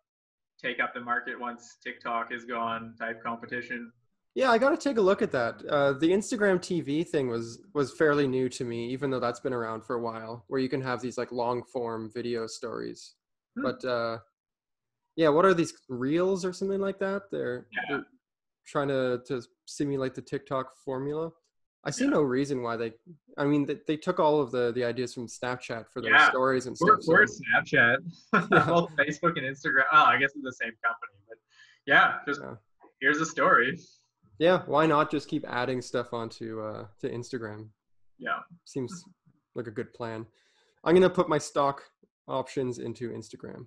take 0.62 0.80
up 0.80 0.92
the 0.94 1.00
market 1.00 1.38
once 1.38 1.76
TikTok 1.84 2.32
is 2.32 2.44
gone 2.44 2.94
type 2.98 3.22
competition. 3.22 3.92
Yeah, 4.34 4.50
I 4.50 4.58
got 4.58 4.70
to 4.70 4.76
take 4.76 4.98
a 4.98 5.00
look 5.00 5.20
at 5.22 5.32
that. 5.32 5.62
Uh, 5.68 5.92
the 5.94 6.10
Instagram 6.10 6.58
TV 6.58 7.06
thing 7.06 7.28
was 7.28 7.60
was 7.74 7.92
fairly 7.92 8.26
new 8.26 8.48
to 8.50 8.64
me, 8.64 8.88
even 8.90 9.10
though 9.10 9.20
that's 9.20 9.40
been 9.40 9.52
around 9.52 9.84
for 9.84 9.96
a 9.96 10.00
while, 10.00 10.44
where 10.48 10.60
you 10.60 10.68
can 10.68 10.80
have 10.80 11.00
these 11.00 11.18
like 11.18 11.32
long 11.32 11.62
form 11.64 12.10
video 12.14 12.46
stories. 12.46 13.14
Hmm. 13.56 13.62
But 13.62 13.84
uh, 13.84 14.18
yeah, 15.18 15.28
what 15.28 15.44
are 15.44 15.52
these 15.52 15.74
reels 15.88 16.44
or 16.44 16.52
something 16.52 16.80
like 16.80 16.98
that? 17.00 17.22
They're, 17.32 17.66
Yeah. 17.72 17.80
they're 17.88 18.06
trying 18.72 18.88
to 18.88 19.20
to 19.26 19.42
simulate 19.66 20.14
the 20.14 20.22
TikTok 20.22 20.66
formula. 20.84 21.30
I 21.84 21.90
see 21.90 22.04
Yeah. 22.04 22.10
no 22.18 22.22
reason 22.22 22.62
why 22.62 22.76
they. 22.76 22.92
I 23.36 23.44
mean, 23.44 23.66
they, 23.66 23.78
they 23.88 23.96
took 23.96 24.18
all 24.20 24.40
of 24.40 24.52
the 24.52 24.72
the 24.72 24.84
ideas 24.84 25.12
from 25.14 25.26
Snapchat 25.26 25.88
for 25.92 26.00
their 26.00 26.12
Yeah. 26.12 26.30
stories 26.30 26.66
and 26.66 26.76
We're, 26.80 27.00
stuff. 27.00 27.02
so- 27.04 27.12
we're 27.12 27.26
Snapchat, 27.38 27.96
both 28.72 28.90
Facebook 28.96 29.34
and 29.40 29.46
Instagram. 29.52 29.84
Oh, 29.92 30.04
I 30.12 30.16
guess 30.20 30.30
it's 30.36 30.44
the 30.52 30.58
same 30.62 30.74
company, 30.86 31.16
but 31.28 31.38
yeah, 31.86 32.06
just 32.26 32.40
here's 33.00 33.20
a 33.20 33.26
story. 33.26 33.76
yeah, 34.38 34.62
why 34.66 34.86
not 34.86 35.10
just 35.10 35.28
keep 35.28 35.44
adding 35.48 35.80
stuff 35.82 36.12
onto 36.12 36.60
uh, 36.60 36.86
to 37.00 37.06
Instagram? 37.10 37.70
Yeah, 38.18 38.38
Seems 38.64 38.92
like 39.56 39.66
a 39.66 39.76
good 39.78 39.92
plan. 39.98 40.26
I'm 40.84 40.94
gonna 40.94 41.10
put 41.20 41.28
my 41.28 41.38
stock 41.38 41.82
options 42.28 42.78
into 42.78 43.10
Instagram. 43.10 43.66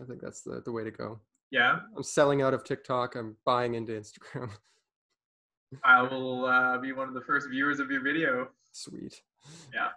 I 0.00 0.04
think 0.06 0.20
that's 0.20 0.42
the, 0.42 0.62
the 0.64 0.72
way 0.72 0.84
to 0.84 0.90
go. 0.90 1.20
yeah. 1.50 1.80
I'm 1.96 2.02
selling 2.02 2.42
out 2.42 2.54
of 2.54 2.64
TikTok. 2.64 3.16
I'm 3.16 3.36
buying 3.44 3.74
into 3.74 3.92
Instagram. 3.92 4.50
I 5.84 6.02
will 6.02 6.46
uh, 6.46 6.78
be 6.78 6.92
one 6.92 7.08
of 7.08 7.14
the 7.14 7.20
first 7.20 7.48
viewers 7.50 7.78
of 7.80 7.90
your 7.90 8.02
video. 8.02 8.48
Sweet. 8.72 9.20
Yeah. 9.74 9.88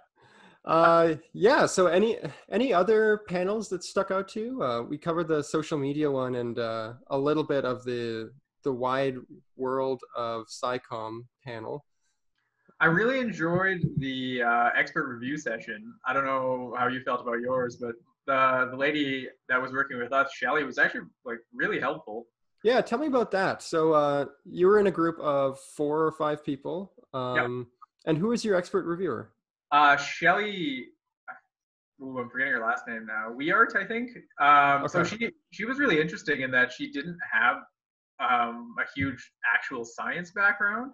Uh, 0.66 1.16
yeah. 1.34 1.66
So 1.66 1.88
any 1.88 2.18
any 2.50 2.74
other 2.74 3.22
panels 3.28 3.70
that 3.70 3.84
stuck 3.84 4.12
out 4.12 4.28
to 4.30 4.40
you? 4.40 4.64
Uh, 4.64 4.84
we 4.84 4.98
covered 4.98 5.28
the 5.28 5.42
social 5.42 5.78
media 5.78 6.12
one 6.12 6.36
and 6.36 6.60
uh, 6.60 6.94
a 7.08 7.18
little 7.18 7.44
bit 7.44 7.66
of 7.66 7.84
the 7.84 8.32
the 8.64 8.72
wide 8.72 9.16
world 9.56 10.02
of 10.16 10.46
SciComm 10.48 11.22
panel. 11.44 11.86
I 12.80 12.86
really 12.88 13.20
enjoyed 13.20 13.82
the 13.98 14.44
uh, 14.44 14.70
expert 14.76 15.08
review 15.08 15.38
session. 15.38 15.94
I 16.06 16.14
don't 16.14 16.26
know 16.26 16.76
how 16.78 16.88
you 16.88 17.02
felt 17.02 17.22
about 17.22 17.40
yours, 17.40 17.78
but 17.78 17.94
the 18.28 18.68
the 18.72 18.78
lady 18.78 19.28
that 19.50 19.62
was 19.62 19.72
working 19.72 19.98
with 19.98 20.14
us, 20.14 20.32
Shelly, 20.34 20.64
was 20.64 20.78
actually 20.78 21.02
like 21.26 21.40
really 21.54 21.80
helpful. 21.80 22.28
Yeah, 22.64 22.82
tell 22.82 23.00
me 23.00 23.08
about 23.08 23.32
that. 23.32 23.62
So 23.64 23.94
uh, 23.94 24.26
you 24.46 24.68
were 24.68 24.80
in 24.80 24.88
a 24.88 24.92
group 24.92 25.20
of 25.20 25.60
four 25.60 26.06
or 26.06 26.12
five 26.12 26.44
people. 26.46 26.94
Um, 27.14 27.68
And 28.06 28.18
who 28.18 28.30
was 28.30 28.44
your 28.44 28.56
expert 28.56 28.86
reviewer? 28.86 29.32
Uh, 29.72 29.96
Shelly, 29.96 30.88
ooh, 32.02 32.20
I'm 32.20 32.30
forgetting 32.30 32.54
her 32.54 32.60
last 32.60 32.88
name 32.88 33.06
now. 33.06 33.32
Weart, 33.36 33.76
I 33.76 33.86
think. 33.86 34.10
Um, 34.40 34.88
So 34.88 35.04
she 35.04 35.30
she 35.52 35.66
was 35.66 35.78
really 35.80 36.00
interesting 36.02 36.42
in 36.42 36.52
that 36.52 36.72
she 36.72 36.92
didn't 36.92 37.20
have 37.32 37.58
um, 38.20 38.76
a 38.80 38.86
huge 38.96 39.32
actual 39.56 39.84
science 39.84 40.32
background, 40.32 40.94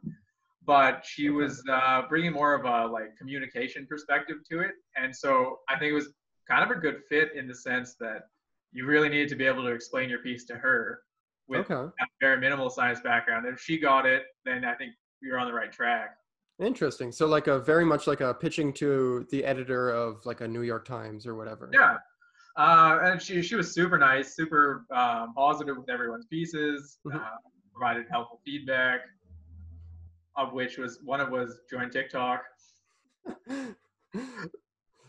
but 0.65 1.05
she 1.05 1.29
was 1.29 1.63
uh, 1.69 2.03
bringing 2.09 2.33
more 2.33 2.53
of 2.53 2.65
a 2.65 2.91
like 2.91 3.15
communication 3.17 3.85
perspective 3.87 4.37
to 4.49 4.59
it, 4.61 4.71
and 4.95 5.15
so 5.15 5.59
I 5.69 5.77
think 5.77 5.91
it 5.91 5.95
was 6.01 6.09
kind 6.47 6.63
of 6.69 6.75
a 6.75 6.79
good 6.79 7.01
fit 7.09 7.35
in 7.35 7.47
the 7.47 7.55
sense 7.55 7.95
that 7.99 8.27
you 8.71 8.85
really 8.85 9.09
needed 9.09 9.29
to 9.29 9.35
be 9.35 9.45
able 9.45 9.63
to 9.63 9.69
explain 9.71 10.09
your 10.09 10.19
piece 10.19 10.45
to 10.45 10.55
her 10.55 11.01
with 11.47 11.69
Okay, 11.71 11.73
a 11.75 12.05
very 12.19 12.39
minimal 12.39 12.69
science 12.69 12.99
background. 13.01 13.45
If 13.47 13.59
she 13.59 13.77
got 13.77 14.05
it, 14.05 14.23
then 14.45 14.65
I 14.65 14.73
think 14.75 14.93
you're 15.21 15.39
on 15.39 15.47
the 15.47 15.53
right 15.53 15.71
track. 15.71 16.15
interesting. 16.59 17.11
So 17.11 17.27
like 17.27 17.47
a 17.47 17.59
very 17.59 17.85
much 17.85 18.07
like 18.07 18.21
a 18.21 18.33
pitching 18.33 18.73
to 18.73 19.25
the 19.31 19.43
editor 19.45 19.89
of 19.91 20.25
like 20.25 20.41
a 20.41 20.47
New 20.47 20.63
York 20.63 20.85
Times 20.85 21.25
or 21.27 21.35
whatever. 21.35 21.69
Yeah. 21.73 21.97
Uh, 22.57 22.99
and 23.03 23.21
she, 23.21 23.41
she 23.43 23.55
was 23.55 23.73
super 23.73 23.97
nice, 23.99 24.35
super 24.35 24.85
um, 24.91 25.33
positive 25.35 25.77
with 25.77 25.89
everyone's 25.89 26.25
pieces, 26.25 26.97
Mhm. 27.05 27.15
uh, 27.23 27.29
provided 27.71 28.07
helpful 28.09 28.41
feedback, 28.43 29.01
of 30.35 30.53
which 30.53 30.77
was 30.79 30.99
one 31.03 31.21
of 31.21 31.29
was 31.29 31.59
join 31.69 31.89
TikTok. 31.91 32.43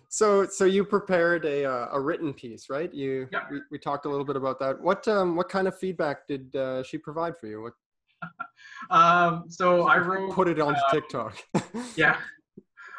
so 0.08 0.46
so 0.46 0.64
you 0.64 0.84
prepared 0.84 1.44
a 1.44 1.64
uh, 1.64 1.88
a 1.92 2.00
written 2.00 2.32
piece, 2.32 2.70
right? 2.70 2.92
You 2.92 3.28
Yeah. 3.30 3.44
we, 3.50 3.60
we 3.70 3.78
talked 3.78 4.06
a 4.06 4.08
little 4.08 4.24
bit 4.24 4.36
about 4.36 4.58
that. 4.60 4.80
What 4.80 5.06
um 5.06 5.36
what 5.36 5.48
kind 5.48 5.68
of 5.68 5.78
feedback 5.78 6.26
did 6.26 6.54
uh, 6.56 6.82
she 6.82 6.98
provide 6.98 7.36
for 7.38 7.46
you? 7.46 7.62
What 7.62 7.74
Um, 8.90 9.44
so 9.48 9.86
I 9.86 9.98
wrote, 9.98 10.32
put 10.32 10.48
it 10.48 10.60
onto 10.60 10.80
uh, 10.80 10.90
TikTok? 10.90 11.38
yeah, 11.96 12.16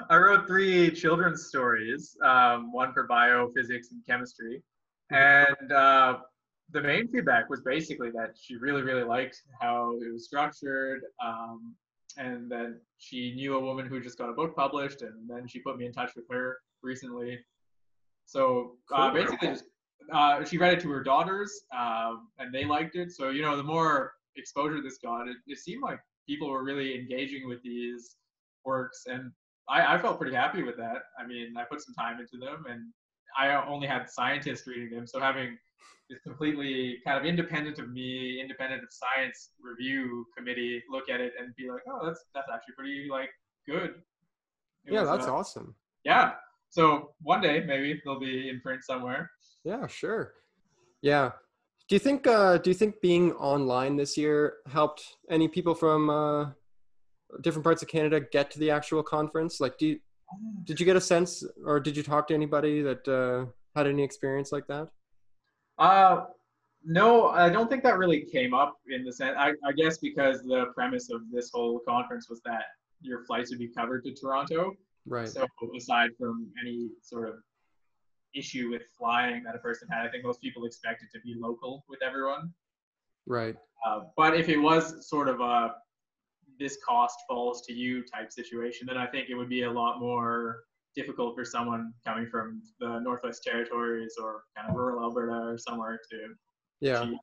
I 0.09 0.17
wrote 0.17 0.47
three 0.47 0.91
children's 0.91 1.47
stories, 1.47 2.15
um, 2.23 2.71
one 2.71 2.93
for 2.93 3.03
bio, 3.07 3.51
physics, 3.55 3.91
and 3.91 4.05
chemistry. 4.05 4.61
And 5.11 5.71
uh, 5.71 6.19
the 6.71 6.81
main 6.81 7.07
feedback 7.09 7.49
was 7.49 7.61
basically 7.61 8.11
that 8.11 8.35
she 8.39 8.55
really, 8.55 8.81
really 8.81 9.03
liked 9.03 9.41
how 9.59 9.97
it 10.01 10.11
was 10.13 10.25
structured, 10.25 11.01
um, 11.23 11.75
and 12.17 12.49
then 12.49 12.79
she 12.97 13.33
knew 13.35 13.55
a 13.55 13.59
woman 13.59 13.85
who 13.85 13.99
just 13.99 14.17
got 14.17 14.29
a 14.29 14.33
book 14.33 14.55
published, 14.55 15.01
and 15.01 15.27
then 15.27 15.47
she 15.47 15.59
put 15.59 15.77
me 15.77 15.85
in 15.85 15.91
touch 15.91 16.11
with 16.15 16.25
her 16.29 16.57
recently. 16.83 17.39
So 18.25 18.75
uh, 18.93 19.11
Cool. 19.11 19.21
basically, 19.21 19.47
just, 19.49 19.65
uh, 20.13 20.43
she 20.45 20.57
read 20.57 20.73
it 20.73 20.79
to 20.81 20.89
her 20.91 21.03
daughters, 21.03 21.51
um, 21.77 22.27
and 22.37 22.53
they 22.53 22.65
liked 22.65 22.95
it. 22.95 23.11
So 23.11 23.29
you 23.29 23.41
know, 23.41 23.57
the 23.57 23.63
more 23.63 24.13
exposure 24.35 24.81
this 24.81 24.97
got, 24.97 25.27
it, 25.27 25.37
it 25.47 25.57
seemed 25.57 25.83
like 25.83 25.99
people 26.27 26.49
were 26.49 26.63
really 26.63 26.95
engaging 26.95 27.47
with 27.47 27.61
these 27.63 28.15
works, 28.65 29.03
and 29.07 29.31
I, 29.67 29.95
I 29.95 29.99
felt 29.99 30.19
pretty 30.19 30.35
happy 30.35 30.63
with 30.63 30.77
that. 30.77 30.97
I 31.19 31.25
mean, 31.25 31.55
I 31.57 31.63
put 31.63 31.81
some 31.81 31.95
time 31.95 32.19
into 32.19 32.37
them, 32.43 32.65
and 32.69 32.81
I 33.37 33.53
only 33.67 33.87
had 33.87 34.09
scientists 34.09 34.67
reading 34.67 34.95
them, 34.95 35.07
so 35.07 35.19
having 35.19 35.57
this 36.09 36.19
completely 36.21 36.97
kind 37.05 37.17
of 37.17 37.25
independent 37.25 37.77
of 37.79 37.91
me, 37.91 38.41
independent 38.41 38.83
of 38.83 38.89
science 38.91 39.51
review 39.61 40.25
committee 40.35 40.81
look 40.89 41.09
at 41.09 41.21
it 41.21 41.33
and 41.39 41.55
be 41.55 41.69
like, 41.69 41.83
oh, 41.87 42.05
that's 42.05 42.25
that's 42.33 42.47
actually 42.51 42.73
pretty 42.75 43.07
like 43.09 43.29
good. 43.67 44.01
It 44.85 44.93
yeah, 44.93 45.01
was, 45.01 45.09
that's 45.09 45.27
uh, 45.27 45.35
awesome. 45.35 45.75
Yeah. 46.03 46.33
So 46.69 47.11
one 47.21 47.41
day 47.41 47.63
maybe 47.65 48.01
they'll 48.03 48.19
be 48.19 48.49
in 48.49 48.61
print 48.61 48.83
somewhere. 48.83 49.29
Yeah, 49.63 49.87
sure. 49.87 50.33
Yeah. 51.01 51.31
Do 51.87 51.95
you 51.95 51.99
think 51.99 52.27
uh 52.27 52.57
do 52.59 52.69
you 52.69 52.75
think 52.75 53.01
being 53.01 53.31
online 53.33 53.95
this 53.95 54.15
year 54.17 54.57
helped 54.71 55.03
any 55.29 55.47
people 55.47 55.73
from 55.73 56.09
uh 56.09 56.51
different 57.41 57.63
parts 57.63 57.81
of 57.81 57.87
Canada 57.87 58.21
get 58.31 58.51
to 58.51 58.59
the 58.59 58.71
actual 58.71 59.01
conference? 59.01 59.59
Like 59.59 59.77
do 59.77 59.87
you 59.87 59.99
did 60.63 60.79
you 60.79 60.85
get 60.85 60.95
a 60.95 61.01
sense 61.01 61.43
or 61.65 61.79
did 61.79 61.97
you 61.97 62.03
talk 62.03 62.27
to 62.27 62.35
anybody 62.35 62.81
that 62.81 63.07
uh 63.07 63.51
had 63.75 63.87
any 63.87 64.03
experience 64.03 64.51
like 64.51 64.67
that? 64.67 64.89
Uh, 65.79 66.25
no, 66.83 67.29
I 67.29 67.49
don't 67.49 67.69
think 67.69 67.83
that 67.83 67.97
really 67.97 68.21
came 68.21 68.53
up 68.53 68.77
in 68.89 69.03
the 69.03 69.11
sense. 69.11 69.35
I, 69.37 69.53
I 69.65 69.71
guess 69.75 69.97
because 69.97 70.41
the 70.43 70.65
premise 70.75 71.09
of 71.09 71.21
this 71.31 71.49
whole 71.53 71.79
conference 71.87 72.29
was 72.29 72.41
that 72.45 72.63
your 73.01 73.25
flights 73.25 73.49
would 73.51 73.59
be 73.59 73.69
covered 73.69 74.03
to 74.05 74.13
Toronto. 74.13 74.73
Right. 75.09 75.27
So 75.27 75.47
aside 75.75 76.11
from 76.19 76.47
any 76.61 76.89
sort 77.01 77.27
of 77.27 77.35
issue 78.35 78.69
with 78.69 78.83
flying 78.97 79.43
that 79.43 79.55
a 79.55 79.59
person 79.59 79.87
had, 79.89 80.05
I 80.05 80.09
think 80.09 80.23
most 80.23 80.39
people 80.39 80.65
expect 80.65 81.01
it 81.01 81.09
to 81.17 81.21
be 81.21 81.35
local 81.37 81.83
with 81.89 82.03
everyone. 82.03 82.53
Right. 83.25 83.55
Uh, 83.85 84.01
but 84.15 84.35
if 84.35 84.49
it 84.49 84.57
was 84.57 85.09
sort 85.09 85.27
of 85.27 85.41
a 85.41 85.75
this 86.59 86.77
cost 86.85 87.17
falls 87.27 87.65
to 87.65 87.73
you 87.73 88.03
type 88.03 88.31
situation, 88.31 88.85
then 88.85 88.97
I 88.97 89.07
think 89.07 89.29
it 89.29 89.35
would 89.35 89.49
be 89.49 89.63
a 89.63 89.71
lot 89.71 89.99
more 89.99 90.63
difficult 90.95 91.35
for 91.35 91.45
someone 91.45 91.93
coming 92.05 92.27
from 92.29 92.61
the 92.79 92.99
Northwest 92.99 93.43
Territories 93.43 94.15
or 94.21 94.43
kind 94.55 94.69
of 94.69 94.75
rural 94.75 95.01
Alberta 95.01 95.51
or 95.51 95.57
somewhere 95.57 95.99
to 96.11 96.35
Yeah. 96.81 97.01
achieve. 97.01 97.17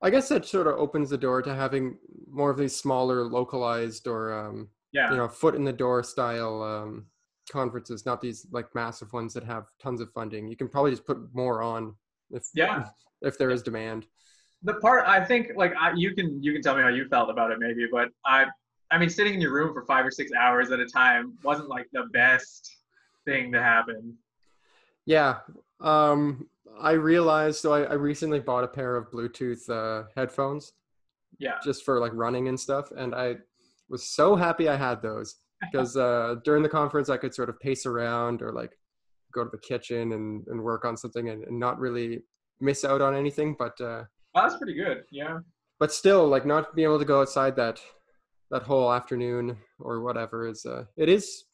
I 0.00 0.10
guess 0.10 0.28
that 0.28 0.46
sort 0.46 0.68
of 0.68 0.74
opens 0.76 1.10
the 1.10 1.18
door 1.18 1.42
to 1.42 1.54
having 1.54 1.98
more 2.28 2.50
of 2.50 2.58
these 2.58 2.76
smaller 2.76 3.24
localized 3.24 4.06
or 4.06 4.32
um 4.32 4.70
Yeah. 4.96 5.10
you 5.10 5.16
know 5.18 5.28
foot 5.28 5.54
in 5.54 5.64
the 5.64 5.72
door 5.84 6.02
style 6.02 6.62
um 6.62 7.06
conferences, 7.52 8.04
not 8.06 8.20
these 8.20 8.46
like 8.50 8.68
massive 8.74 9.12
ones 9.12 9.32
that 9.34 9.44
have 9.44 9.64
tons 9.84 10.00
of 10.00 10.08
funding. 10.18 10.48
You 10.48 10.56
can 10.56 10.68
probably 10.68 10.90
just 10.90 11.06
put 11.06 11.18
more 11.32 11.62
on 11.62 11.94
if 12.30 12.44
Yeah. 12.54 12.88
if 13.28 13.38
there 13.38 13.50
is 13.56 13.62
demand. 13.62 14.06
the 14.62 14.74
part 14.86 15.00
I 15.06 15.18
think 15.30 15.42
like 15.62 15.72
I, 15.84 15.92
you 16.02 16.10
can 16.16 16.42
you 16.42 16.50
can 16.54 16.62
tell 16.62 16.74
me 16.76 16.82
how 16.82 16.88
you 16.98 17.04
felt 17.08 17.28
about 17.34 17.50
it 17.52 17.58
maybe, 17.66 17.84
but 17.98 18.08
I 18.24 18.46
I 18.90 18.98
mean 18.98 19.10
sitting 19.10 19.34
in 19.34 19.40
your 19.40 19.52
room 19.58 19.70
for 19.74 19.84
five 19.92 20.04
or 20.08 20.10
six 20.20 20.28
hours 20.32 20.70
at 20.74 20.80
a 20.80 20.86
time 20.86 21.24
wasn't 21.48 21.68
like 21.68 21.86
the 21.92 22.04
best 22.12 22.60
thing 23.26 23.52
to 23.52 23.60
happen. 23.62 24.00
Yeah. 25.04 25.32
Um, 25.80 26.48
I 26.80 26.92
realized 26.92 27.58
so 27.60 27.72
I, 27.78 27.82
I 27.82 27.94
recently 27.94 28.40
bought 28.40 28.64
a 28.64 28.68
pair 28.68 28.96
of 28.96 29.10
Bluetooth 29.14 29.68
uh, 29.80 30.08
headphones 30.16 30.72
Yeah. 31.38 31.58
just 31.68 31.84
for 31.84 32.00
like 32.00 32.12
running 32.14 32.48
and 32.48 32.58
stuff, 32.58 32.90
and 33.02 33.14
I 33.14 33.36
was 33.88 34.08
so 34.08 34.36
happy 34.36 34.68
I 34.68 34.76
had 34.76 35.02
those 35.02 35.36
because 35.60 35.96
uh, 35.96 36.36
during 36.44 36.62
the 36.62 36.68
conference 36.68 37.08
I 37.08 37.16
could 37.16 37.34
sort 37.34 37.48
of 37.48 37.58
pace 37.60 37.86
around 37.86 38.42
or 38.42 38.52
like 38.52 38.72
go 39.32 39.44
to 39.44 39.50
the 39.50 39.58
kitchen 39.58 40.12
and, 40.12 40.46
and 40.48 40.62
work 40.62 40.84
on 40.84 40.96
something 40.96 41.28
and, 41.28 41.44
and 41.44 41.58
not 41.58 41.78
really 41.78 42.22
miss 42.60 42.84
out 42.84 43.02
on 43.02 43.14
anything, 43.14 43.54
but 43.58 43.78
uh, 43.80 44.04
that's 44.34 44.56
pretty 44.56 44.74
good. 44.74 45.04
Yeah. 45.10 45.38
but 45.78 45.92
still 45.92 46.26
like 46.28 46.46
not 46.46 46.74
being 46.74 46.88
able 46.88 46.98
to 46.98 47.04
go 47.04 47.20
outside 47.20 47.56
that 47.56 47.80
that 48.50 48.62
whole 48.62 48.92
afternoon 48.92 49.56
or 49.80 50.02
whatever 50.02 50.46
is 50.46 50.64
uh, 50.64 50.84
it 50.96 51.08
is 51.08 51.44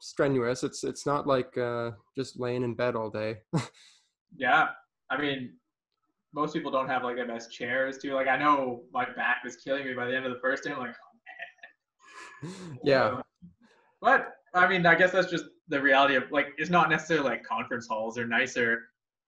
strenuous. 0.00 0.64
It's 0.64 0.82
it's 0.84 1.06
not 1.06 1.26
like 1.26 1.56
uh, 1.56 1.92
just 2.16 2.40
laying 2.40 2.64
in 2.64 2.74
bed 2.74 2.96
all 2.96 3.10
day. 3.10 3.38
Yeah. 4.36 4.68
I 5.10 5.20
mean, 5.20 5.52
most 6.34 6.54
people 6.54 6.70
don't 6.70 6.88
have 6.88 7.04
like 7.04 7.16
the 7.16 7.24
best 7.24 7.52
chairs 7.52 7.98
too. 7.98 8.14
Like 8.14 8.28
I 8.28 8.36
know 8.38 8.82
my 8.92 9.04
back 9.04 9.44
was 9.44 9.56
killing 9.56 9.84
me 9.84 9.92
by 9.92 10.06
the 10.06 10.16
end 10.16 10.24
of 10.24 10.32
the 10.32 10.40
first 10.40 10.64
day. 10.64 10.72
I'm 10.72 10.78
like, 10.78 10.94
yeah. 12.84 13.04
Uh, 13.04 13.22
But 14.00 14.28
I 14.54 14.68
mean, 14.68 14.84
I 14.86 14.94
guess 14.94 15.12
that's 15.12 15.30
just 15.30 15.44
the 15.68 15.80
reality 15.80 16.14
of 16.16 16.24
like 16.30 16.48
it's 16.58 16.70
not 16.70 16.90
necessarily 16.90 17.28
like 17.30 17.44
conference 17.44 17.86
halls 17.88 18.18
are 18.18 18.26
nicer. 18.26 18.80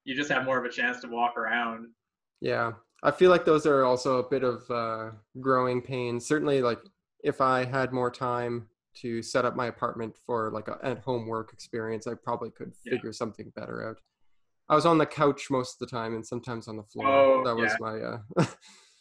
You 0.05 0.15
just 0.15 0.31
have 0.31 0.45
more 0.45 0.59
of 0.59 0.65
a 0.65 0.69
chance 0.75 1.01
to 1.01 1.09
walk 1.09 1.37
around. 1.39 1.89
Yeah, 2.41 2.73
I 3.03 3.11
feel 3.11 3.31
like 3.31 3.45
those 3.45 3.65
are 3.67 3.85
also 3.85 4.19
a 4.19 4.29
bit 4.29 4.43
of 4.45 4.69
uh, 4.71 5.13
growing 5.41 5.81
pains. 5.81 6.27
Certainly, 6.27 6.61
like 6.63 6.81
if 7.23 7.41
I 7.41 7.65
had 7.65 7.93
more 7.93 8.11
time 8.11 8.69
to 8.97 9.23
set 9.23 9.45
up 9.45 9.57
my 9.57 9.67
apartment 9.67 10.15
for 10.27 10.51
like 10.53 10.69
a 10.69 10.79
at-home 10.83 11.27
work 11.27 11.53
experience, 11.53 12.07
I 12.07 12.15
probably 12.15 12.51
could 12.51 12.73
Yeah. 12.85 12.93
figure 12.93 13.13
something 13.13 13.51
better 13.57 13.89
out. 13.89 13.97
I 14.69 14.75
was 14.75 14.87
on 14.87 14.99
the 14.99 15.07
couch 15.07 15.47
most 15.51 15.75
of 15.75 15.79
the 15.89 15.97
time, 15.97 16.15
and 16.15 16.27
sometimes 16.27 16.69
on 16.69 16.77
the 16.77 16.83
floor. 16.85 17.07
Oh, 17.09 17.45
that 17.45 17.55
was 17.57 17.73
yeah. 17.73 17.77
my 17.81 18.01
uh, 18.01 18.19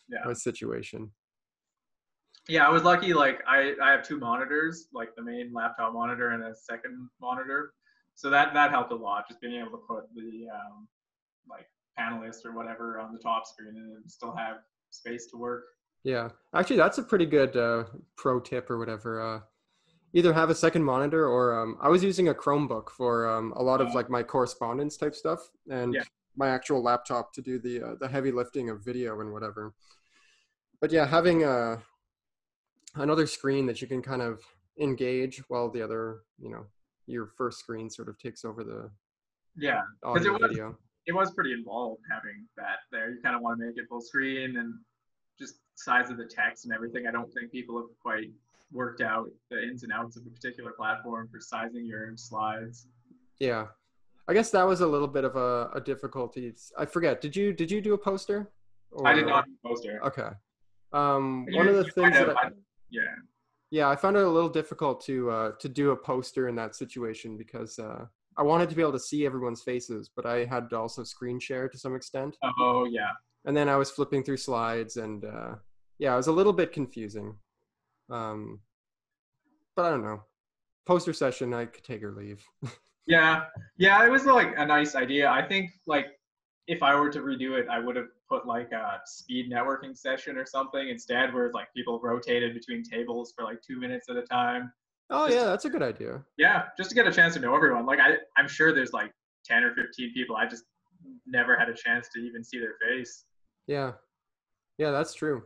Yeah. 0.10 0.19
my 0.26 0.34
situation. 0.34 1.12
Yeah, 2.49 2.67
I 2.67 2.69
was 2.69 2.84
lucky. 2.84 3.13
Like 3.13 3.39
I, 3.47 3.73
I 3.82 3.91
have 3.91 4.03
two 4.06 4.17
monitors, 4.19 4.88
like 4.93 5.15
the 5.15 5.21
main 5.23 5.51
laptop 5.53 5.93
monitor 5.93 6.32
and 6.32 6.43
a 6.43 6.53
second 6.56 7.10
monitor. 7.21 7.73
So 8.15 8.29
that 8.29 8.53
that 8.53 8.71
helped 8.71 8.91
a 8.91 8.95
lot. 8.95 9.27
Just 9.27 9.41
being 9.41 9.60
able 9.60 9.71
to 9.71 9.84
put 9.88 10.03
the 10.15 10.47
um, 10.53 10.88
like 11.49 11.67
panelist 11.97 12.45
or 12.45 12.53
whatever 12.53 12.99
on 12.99 13.13
the 13.13 13.19
top 13.19 13.45
screen 13.47 13.75
and 13.75 14.10
still 14.12 14.36
have 14.36 14.58
space 14.89 15.27
to 15.32 15.38
work. 15.38 15.63
Yeah, 16.03 16.29
actually, 16.53 16.77
that's 16.77 16.97
a 16.97 17.03
pretty 17.03 17.25
good 17.25 17.56
uh, 17.56 17.86
pro 18.17 18.39
tip 18.41 18.69
or 18.69 18.77
whatever. 18.77 19.21
Uh, 19.21 19.39
either 20.13 20.34
have 20.34 20.49
a 20.49 20.56
second 20.56 20.84
monitor 20.84 21.25
or 21.27 21.60
um, 21.60 21.77
I 21.82 21.88
was 21.88 22.03
using 22.03 22.27
a 22.27 22.34
Chromebook 22.34 22.89
for 22.89 23.27
um, 23.27 23.53
a 23.56 23.63
lot 23.63 23.79
of 23.79 23.88
Oh. 23.88 23.93
like 23.93 24.10
my 24.10 24.21
correspondence 24.21 24.97
type 24.97 25.15
stuff 25.15 25.39
and 25.69 25.93
Yeah. 25.93 26.03
my 26.36 26.49
actual 26.49 26.84
laptop 26.84 27.34
to 27.36 27.41
do 27.41 27.58
the 27.58 27.82
uh, 27.82 27.95
the 28.01 28.08
heavy 28.10 28.32
lifting 28.32 28.69
of 28.69 28.84
video 28.84 29.21
and 29.21 29.32
whatever. 29.32 29.73
But 30.82 30.91
yeah, 30.91 31.06
having 31.06 31.45
a 31.45 31.82
another 32.95 33.27
screen 33.27 33.65
that 33.65 33.82
you 33.82 33.88
can 33.88 34.01
kind 34.01 34.21
of 34.21 34.41
engage 34.79 35.39
while 35.49 35.69
the 35.69 35.82
other, 35.82 36.19
you 36.39 36.49
know, 36.49 36.65
your 37.06 37.27
first 37.38 37.60
screen 37.60 37.89
sort 37.89 38.08
of 38.10 38.17
takes 38.17 38.45
over 38.45 38.63
the 38.63 38.89
Yeah, 39.56 39.82
it 39.82 40.06
audio 40.06 40.34
was- 40.34 40.41
video. 40.41 40.77
it 41.06 41.12
was 41.13 41.34
pretty 41.34 41.53
involved 41.53 42.01
having 42.10 42.47
that 42.58 42.79
there. 42.91 43.12
You 43.12 43.21
kind 43.21 43.36
of 43.36 43.41
want 43.41 43.60
to 43.60 43.65
make 43.65 43.77
it 43.77 43.88
full 43.89 44.01
screen 44.01 44.58
and 44.58 44.73
just 45.38 45.60
size 45.75 46.10
of 46.10 46.17
the 46.17 46.25
text 46.25 46.65
and 46.65 46.73
everything. 46.73 47.08
I 47.08 47.12
don't 47.12 47.32
think 47.34 47.51
people 47.51 47.77
have 47.79 47.89
quite 47.99 48.32
worked 48.71 49.01
out 49.01 49.29
the 49.49 49.62
ins 49.62 49.84
and 49.84 49.91
outs 49.91 50.15
of 50.17 50.25
a 50.25 50.29
particular 50.29 50.71
platform 50.71 51.27
for 51.27 51.39
sizing 51.39 51.86
your 51.86 52.15
slides. 52.15 52.88
Yeah, 53.39 53.67
I 54.27 54.34
guess 54.34 54.49
that 54.51 54.63
was 54.63 54.82
a 54.82 54.88
little 54.88 55.08
bit 55.08 55.25
of 55.25 55.36
a, 55.36 55.69
a 55.73 55.82
difficulty. 55.82 56.53
I 56.77 56.86
forget. 56.86 57.19
Did 57.19 57.36
you 57.36 57.51
did 57.53 57.69
you 57.69 57.82
do 57.82 57.93
a 57.93 57.97
poster? 57.97 58.51
I 59.03 59.13
did 59.13 59.23
Or- 59.25 59.27
not 59.27 59.45
poster. 59.65 59.99
Okay. 60.06 60.29
Um, 60.93 61.47
one 61.51 61.67
of 61.67 61.75
the 61.75 61.84
things 61.86 62.12
that 62.13 62.29
I- 62.38 62.51
yeah. 62.93 63.15
yeah, 63.71 63.89
I 63.89 63.95
found 63.95 64.17
it 64.17 64.23
a 64.23 64.29
little 64.29 64.49
difficult 64.49 65.03
to 65.06 65.29
uh, 65.29 65.51
to 65.60 65.69
do 65.69 65.91
a 65.91 65.95
poster 65.95 66.47
in 66.47 66.56
that 66.56 66.75
situation 66.75 67.38
because 67.38 67.79
uh, 67.79 68.06
I 68.38 68.43
wanted 68.43 68.69
to 68.69 68.75
be 68.75 68.82
able 68.82 68.93
to 68.93 68.99
see 68.99 69.25
everyone's 69.25 69.63
faces, 69.63 70.10
but 70.15 70.25
I 70.25 70.45
had 70.45 70.69
to 70.69 70.77
also 70.77 71.03
screen 71.03 71.39
share 71.39 71.67
to 71.67 71.77
some 71.77 71.95
extent. 71.95 72.38
Oh 72.60 72.86
yeah. 72.89 73.12
And 73.45 73.56
then 73.58 73.67
I 73.67 73.75
was 73.75 73.91
flipping 73.91 74.23
through 74.23 74.38
slides, 74.38 74.97
and 74.97 75.25
uh, 75.25 75.56
yeah, 75.99 76.13
it 76.13 76.17
was 76.17 76.27
a 76.27 76.32
little 76.32 76.53
bit 76.53 76.71
confusing. 76.71 77.36
Um, 78.10 78.62
but 79.75 79.86
I 79.86 79.89
don't 79.89 80.03
know. 80.03 80.23
Poster 80.86 81.13
session, 81.13 81.53
I 81.53 81.65
could 81.65 81.84
take 81.84 82.03
or 82.03 82.13
leave. 82.13 82.45
Yeah, 83.06 83.45
yeah, 83.77 84.06
it 84.06 84.10
was 84.10 84.25
like 84.25 84.53
a 84.58 84.65
nice 84.65 84.95
idea. 84.95 85.29
I 85.29 85.45
think 85.45 85.71
like 85.88 86.08
if 86.67 86.82
I 86.82 86.95
were 86.95 87.10
to 87.10 87.19
redo 87.19 87.60
it, 87.60 87.67
I 87.69 87.80
would 87.80 87.95
have 87.95 88.08
put 88.30 88.45
like 88.45 88.71
a 88.71 88.99
speed 89.06 89.52
networking 89.52 89.97
session 89.97 90.38
or 90.38 90.45
something 90.45 90.89
instead, 90.89 91.34
where 91.34 91.52
like 91.52 91.67
people 91.76 91.99
rotated 92.02 92.54
between 92.54 92.84
tables 92.84 93.34
for 93.36 93.43
like 93.43 93.62
two 93.62 93.80
minutes 93.80 94.08
at 94.10 94.15
a 94.15 94.21
time. 94.23 94.71
oh 95.10 95.26
Just- 95.28 95.38
yeah, 95.38 95.45
that's 95.45 95.65
a 95.65 95.69
good 95.69 95.84
idea. 95.84 96.23
Yeah, 96.38 96.63
just 96.78 96.89
to 96.89 96.95
get 96.95 97.08
a 97.08 97.12
chance 97.12 97.34
to 97.36 97.39
know 97.39 97.56
everyone. 97.56 97.86
Like 97.86 97.99
I, 97.99 98.17
I'm 98.38 98.47
sure 98.47 98.73
there's 98.73 98.93
like 98.93 99.12
ten 99.45 99.63
or 99.63 99.73
fifteen 99.76 100.13
people. 100.13 100.36
I 100.36 100.45
just 100.45 100.63
never 101.28 101.58
had 101.58 101.67
a 101.69 101.73
chance 101.73 102.08
to 102.15 102.19
even 102.21 102.43
see 102.43 102.60
their 102.60 102.76
face. 102.82 103.26
Yeah, 103.67 103.93
yeah, 104.78 104.91
that's 104.91 105.13
true. 105.13 105.43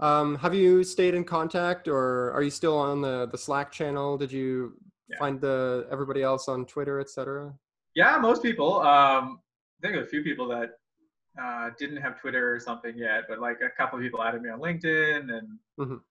Um, 0.00 0.36
have 0.36 0.54
you 0.54 0.82
stayed 0.82 1.14
in 1.14 1.24
contact, 1.24 1.86
or 1.88 2.32
are 2.32 2.42
you 2.42 2.50
still 2.50 2.76
on 2.78 3.02
the 3.02 3.28
the 3.30 3.38
Slack 3.38 3.70
channel? 3.70 4.16
Did 4.16 4.32
you 4.32 4.74
Yeah. 5.08 5.18
find 5.18 5.40
the 5.40 5.86
everybody 5.90 6.22
else 6.22 6.48
on 6.48 6.64
Twitter, 6.64 6.98
etc.? 7.00 7.52
Yeah, 7.94 8.16
most 8.18 8.42
people. 8.42 8.80
Um, 8.80 9.40
think 9.82 9.94
there's 9.94 10.06
a 10.06 10.10
few 10.10 10.22
people 10.22 10.48
that 10.48 10.70
uh, 11.40 11.70
didn't 11.78 11.96
have 11.98 12.20
Twitter 12.20 12.54
or 12.54 12.60
something 12.60 12.96
yet, 12.96 13.24
but 13.28 13.38
like 13.40 13.58
a 13.62 13.70
couple 13.76 13.98
of 13.98 14.02
people 14.02 14.22
added 14.22 14.42
me 14.42 14.50
on 14.50 14.60
LinkedIn 14.60 15.32
and 15.36 15.58
Mhm. 15.78 15.92
um, 15.92 16.02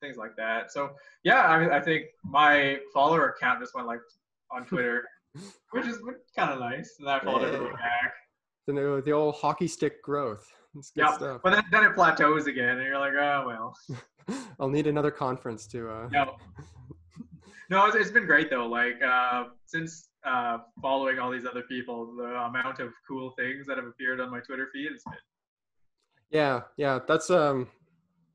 things 0.00 0.16
like 0.16 0.34
that. 0.36 0.72
So 0.72 0.94
yeah, 1.22 1.46
I 1.46 1.58
mean, 1.60 1.70
I 1.70 1.80
think 1.80 2.06
my 2.24 2.80
follower 2.92 3.34
count 3.40 3.60
just 3.60 3.74
went 3.74 3.86
like 3.86 4.00
on 4.50 4.64
Twitter, 4.66 5.04
which 5.70 5.86
is 5.86 5.98
kind 6.36 6.50
of 6.52 6.58
nice. 6.58 6.96
And 6.98 7.08
I 7.08 7.20
followed 7.20 7.42
Yeah. 7.42 7.48
everybody 7.48 7.72
back. 7.74 8.14
The 8.66 8.72
new, 8.72 9.00
the 9.02 9.12
old 9.12 9.34
hockey 9.36 9.68
stick 9.68 10.02
growth. 10.02 10.50
It's 10.74 10.90
good 10.90 11.02
Yeah, 11.02 11.12
stuff. 11.12 11.40
but 11.44 11.50
then, 11.50 11.62
then 11.70 11.84
it 11.84 11.94
plateaus 11.94 12.46
again, 12.46 12.78
and 12.78 12.82
you're 12.82 12.98
like, 12.98 13.12
oh 13.12 13.44
well. 13.46 13.76
I'll 14.58 14.70
need 14.70 14.86
another 14.86 15.10
conference 15.10 15.66
to. 15.68 15.88
Uh, 15.90 16.08
No. 16.10 16.36
No, 17.70 17.86
it's, 17.86 17.96
it's 17.96 18.10
been 18.10 18.26
great 18.26 18.50
though. 18.50 18.66
Like 18.66 19.02
uh, 19.02 19.44
since 19.66 20.08
uh, 20.26 20.58
following 20.80 21.18
all 21.18 21.30
these 21.30 21.46
other 21.46 21.62
people, 21.62 22.14
the 22.16 22.24
amount 22.24 22.80
of 22.80 22.92
cool 23.06 23.34
things 23.38 23.66
that 23.66 23.76
have 23.76 23.86
appeared 23.86 24.20
on 24.20 24.30
my 24.30 24.40
Twitter 24.40 24.68
feed 24.72 24.92
has 24.92 25.02
been. 25.04 25.18
Yeah, 26.30 26.62
yeah, 26.76 26.98
that's 27.06 27.30
um, 27.30 27.68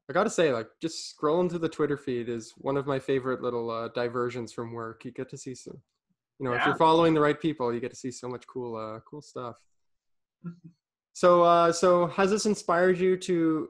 I 0.10 0.13
gotta 0.13 0.30
say, 0.30 0.52
like, 0.52 0.68
just 0.82 1.15
scrolling 1.15 1.50
through 1.50 1.60
the 1.60 1.70
Twitter 1.70 1.96
feed 1.96 2.30
is 2.30 2.54
one 2.58 2.78
of 2.78 2.88
my 2.88 2.98
favorite 2.98 3.44
little 3.44 3.70
uh, 3.70 3.89
diversions 3.89 4.52
from 4.52 4.74
work. 4.74 5.06
You 5.06 5.12
get 5.12 5.30
to 5.30 5.38
see 5.38 5.54
some, 5.54 5.80
you 6.39 6.46
know, 6.46 6.54
if 6.54 6.65
you're 6.65 6.76
following 6.76 7.13
the 7.13 7.22
right 7.22 7.39
people, 7.39 7.72
you 7.72 7.80
get 7.80 7.92
to 7.92 7.96
see 7.96 8.10
so 8.10 8.28
much 8.28 8.48
cool, 8.48 8.76
uh, 8.76 9.02
cool 9.02 9.22
stuff. 9.22 9.58
so, 11.13 11.44
uh, 11.44 11.72
so 11.72 12.08
has 12.08 12.32
this 12.32 12.48
inspired 12.48 12.98
you 12.98 13.18
to, 13.18 13.70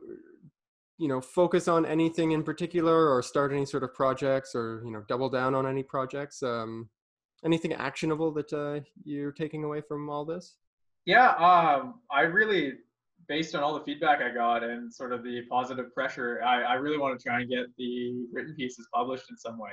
you 0.99 1.07
know, 1.07 1.21
focus 1.21 1.67
on 1.67 1.85
anything 1.85 2.31
in 2.31 2.43
particular, 2.43 3.09
or 3.11 3.23
start 3.23 3.51
any 3.51 3.65
sort 3.65 3.83
of 3.83 3.93
projects, 3.95 4.53
or 4.53 4.83
you 4.85 4.91
know, 4.91 5.03
double 5.07 5.29
down 5.29 5.55
on 5.55 5.65
any 5.65 5.81
projects? 5.81 6.43
Um, 6.43 6.89
anything 7.43 7.73
actionable 7.73 8.31
that 8.33 8.53
uh, 8.53 8.81
you're 9.03 9.31
taking 9.31 9.63
away 9.63 9.81
from 9.81 10.09
all 10.09 10.25
this? 10.25 10.57
Yeah, 11.05 11.29
um, 11.31 12.01
I 12.11 12.21
really, 12.21 12.73
based 13.27 13.55
on 13.55 13.63
all 13.63 13.73
the 13.73 13.83
feedback 13.83 14.21
I 14.21 14.33
got 14.33 14.63
and 14.63 14.93
sort 14.93 15.13
of 15.13 15.23
the 15.23 15.41
positive 15.49 15.93
pressure, 15.93 16.41
I, 16.43 16.61
I 16.63 16.73
really 16.73 16.97
want 16.97 17.17
to 17.17 17.23
try 17.23 17.39
and 17.41 17.49
get 17.49 17.65
the 17.77 18.25
written 18.31 18.53
pieces 18.55 18.87
published 18.93 19.29
in 19.29 19.37
some 19.37 19.57
way. 19.57 19.71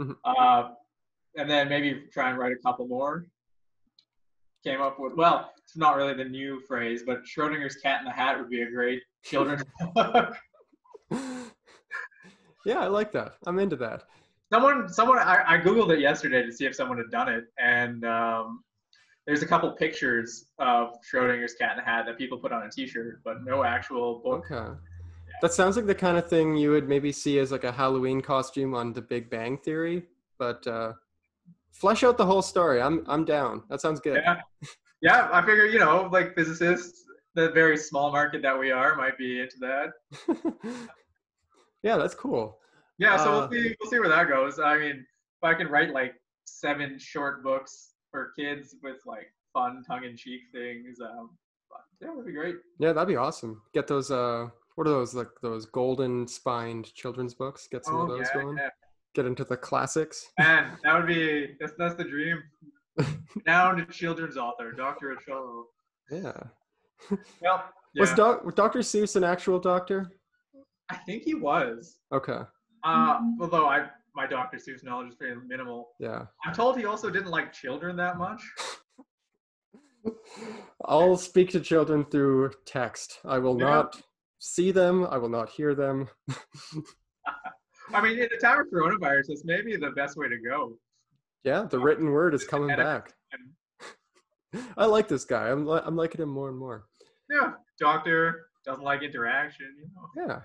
Mhm. 0.00 0.16
Uh, 0.24 0.70
and 1.36 1.50
then 1.50 1.68
maybe 1.68 2.04
try 2.12 2.30
and 2.30 2.38
write 2.38 2.52
a 2.52 2.62
couple 2.62 2.86
more. 2.86 3.26
Came 4.64 4.80
up 4.80 4.98
with, 4.98 5.14
well, 5.14 5.50
it's 5.62 5.76
not 5.76 5.96
really 5.96 6.14
the 6.14 6.24
new 6.24 6.60
phrase, 6.66 7.02
but 7.06 7.24
Schrodinger's 7.24 7.76
Cat 7.76 8.00
in 8.00 8.04
the 8.04 8.12
Hat 8.12 8.38
would 8.38 8.50
be 8.50 8.62
a 8.62 8.70
great 8.70 9.02
children's 9.24 9.62
book. 9.94 10.36
yeah, 12.66 12.78
I 12.80 12.86
like 12.86 13.12
that. 13.12 13.34
I'm 13.46 13.58
into 13.58 13.76
that. 13.76 14.04
someone 14.52 14.88
someone 14.88 15.18
I, 15.18 15.42
I 15.46 15.58
googled 15.58 15.90
it 15.92 16.00
yesterday 16.00 16.42
to 16.44 16.52
see 16.52 16.64
if 16.66 16.74
someone 16.74 16.98
had 16.98 17.10
done 17.10 17.28
it 17.28 17.44
and 17.58 18.04
um, 18.04 18.64
there's 19.26 19.42
a 19.42 19.46
couple 19.46 19.70
pictures 19.72 20.46
of 20.58 20.94
schrodinger's 21.12 21.54
cat 21.54 21.72
in 21.74 21.80
a 21.80 21.84
hat 21.84 22.06
that 22.06 22.16
people 22.16 22.38
put 22.38 22.50
on 22.52 22.62
a 22.62 22.70
t-shirt 22.70 23.20
but 23.24 23.44
no 23.44 23.62
actual 23.64 24.20
book 24.24 24.44
Okay. 24.50 24.74
That 25.42 25.52
sounds 25.52 25.76
like 25.76 25.86
the 25.86 25.94
kind 25.94 26.16
of 26.18 26.28
thing 26.28 26.56
you 26.56 26.70
would 26.72 26.88
maybe 26.88 27.12
see 27.12 27.38
as 27.38 27.52
like 27.52 27.62
a 27.62 27.70
Halloween 27.70 28.20
costume 28.20 28.74
on 28.74 28.92
The 28.92 29.02
Big 29.02 29.30
Bang 29.30 29.56
Theory, 29.56 30.02
but 30.36 30.66
uh, 30.66 30.94
flesh 31.70 32.02
out 32.02 32.18
the 32.18 32.26
whole 32.26 32.42
story. 32.42 32.82
I'm 32.82 33.04
I'm 33.06 33.24
down. 33.24 33.62
That 33.70 33.80
sounds 33.80 34.00
good. 34.00 34.20
yeah 34.24 34.40
yeah 35.00 35.28
i 35.32 35.40
figure 35.44 35.66
you 35.66 35.78
know 35.78 36.08
like 36.12 36.34
physicists 36.34 37.04
the 37.34 37.50
very 37.50 37.76
small 37.76 38.10
market 38.10 38.42
that 38.42 38.58
we 38.58 38.70
are 38.72 38.96
might 38.96 39.16
be 39.16 39.40
into 39.40 39.56
that 39.60 39.90
yeah, 41.82 41.96
that's 41.96 42.14
cool. 42.14 42.58
yeah 42.98 43.16
so 43.16 43.32
Uh, 43.32 43.38
we'll 43.40 43.50
see 43.50 43.76
we'll 43.80 43.90
see 43.90 43.98
where 43.98 44.08
that 44.08 44.28
goes 44.28 44.58
i 44.58 44.76
mean 44.78 44.96
if 45.40 45.44
i 45.44 45.54
can 45.54 45.68
write 45.68 45.92
like 45.92 46.14
seven 46.44 46.98
short 46.98 47.42
books 47.44 47.92
for 48.10 48.32
kids 48.38 48.74
with 48.82 48.96
like 49.06 49.28
fun 49.52 49.82
tongue-in-cheek 49.86 50.40
things 50.52 50.98
um 51.00 51.30
yeah 52.00 52.08
that'd 52.08 52.24
be 52.26 52.32
great 52.32 52.56
Yeah, 52.78 52.92
that'd 52.92 53.08
be 53.08 53.16
awesome. 53.16 53.60
Get 53.74 53.86
those 53.86 54.10
uh 54.10 54.48
what 54.76 54.86
are 54.86 54.90
those 54.90 55.14
like 55.14 55.28
those 55.42 55.66
golden 55.66 56.26
spined 56.28 56.94
children's 56.94 57.34
books? 57.34 57.66
Get 57.70 57.84
some 57.84 57.96
of 57.96 58.08
oh 58.08 58.16
those 58.16 58.28
yeah, 58.34 58.40
going. 58.42 58.56
yeah. 58.56 58.68
Get 59.14 59.26
into 59.26 59.42
the 59.44 59.56
classics. 59.56 60.28
Man, 60.38 60.78
that 60.84 60.94
would 60.96 61.06
be 61.08 61.56
that's 61.60 61.72
that's 61.76 61.96
the 61.96 62.04
dream. 62.04 62.42
Down 63.46 63.76
to 63.78 63.84
children's 63.86 64.36
author, 64.36 64.70
Dr. 64.72 65.16
Achal. 65.16 65.64
Yeah. 66.10 66.32
Well, 67.42 67.64
yeah, 67.94 68.00
Was 68.02 68.12
doc- 68.14 68.44
was 68.44 68.54
Dr. 68.54 68.80
Seuss 68.80 69.16
an 69.16 69.24
actual 69.24 69.58
doctor? 69.58 70.10
I 70.90 70.96
think 70.96 71.22
he 71.24 71.34
was. 71.34 71.98
Okay. 72.12 72.40
Uh, 72.84 73.20
although 73.40 73.66
I 73.68 73.88
my 74.14 74.26
Dr. 74.26 74.56
Seuss 74.56 74.82
knowledge 74.82 75.10
is 75.10 75.14
pretty 75.14 75.36
minimal. 75.46 75.90
Yeah. 76.00 76.24
I'm 76.44 76.52
told 76.54 76.76
he 76.78 76.86
also 76.86 77.08
didn't 77.10 77.30
like 77.30 77.52
children 77.52 77.94
that 77.96 78.18
much. 78.18 78.40
I'll 80.84 81.16
speak 81.16 81.50
to 81.50 81.60
children 81.60 82.04
through 82.04 82.52
text. 82.66 83.18
I 83.24 83.38
will 83.38 83.58
Yeah. 83.58 83.66
not 83.66 84.00
see 84.38 84.70
them. 84.72 85.04
I 85.06 85.18
will 85.18 85.28
not 85.28 85.48
hear 85.50 85.74
them. 85.74 86.08
I 87.94 88.00
mean, 88.02 88.18
in 88.18 88.28
the 88.30 88.38
time 88.40 88.60
of 88.60 88.66
coronavirus, 88.72 89.26
that's 89.28 89.44
maybe 89.44 89.76
the 89.76 89.90
best 89.90 90.16
way 90.16 90.28
to 90.28 90.38
go. 90.38 90.76
Yeah, 91.44 91.62
the 91.62 91.78
written 91.78 92.10
word 92.10 92.34
is 92.34 92.44
coming 92.44 92.76
back. 92.76 93.12
I 94.76 94.86
like 94.86 95.08
this 95.08 95.24
guy. 95.24 95.50
I'm 95.50 95.66
li- 95.66 95.82
I'm 95.84 95.96
liking 95.96 96.20
him 96.20 96.28
more 96.30 96.48
and 96.48 96.58
more. 96.58 96.86
Yeah, 97.30 97.52
doctor 97.78 98.46
doesn't 98.64 98.82
like 98.82 99.02
interaction. 99.02 99.66
You 99.78 99.88
know, 99.94 100.26
Yeah, 100.26 100.40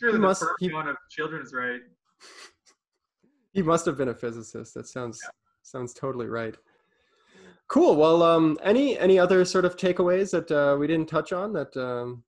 He 0.00 0.12
the 0.12 0.18
must- 0.18 0.40
perfect 0.42 0.60
he- 0.60 0.72
one 0.72 0.88
of 0.88 0.96
children's 1.10 1.52
right. 1.52 1.80
he 3.52 3.62
must 3.62 3.84
have 3.86 3.96
been 3.96 4.08
a 4.08 4.14
physicist. 4.14 4.74
That 4.74 4.86
sounds 4.86 5.20
sounds 5.62 5.92
totally 5.94 6.26
right. 6.26 6.56
Cool. 7.68 7.96
Well, 7.96 8.22
um, 8.22 8.58
any 8.62 8.98
any 8.98 9.18
other 9.18 9.44
sort 9.44 9.64
of 9.64 9.76
takeaways 9.76 10.30
that 10.32 10.50
uh, 10.50 10.76
we 10.78 10.86
didn't 10.86 11.08
touch 11.08 11.32
on 11.32 11.52
that? 11.52 11.76
Um, 11.76 12.24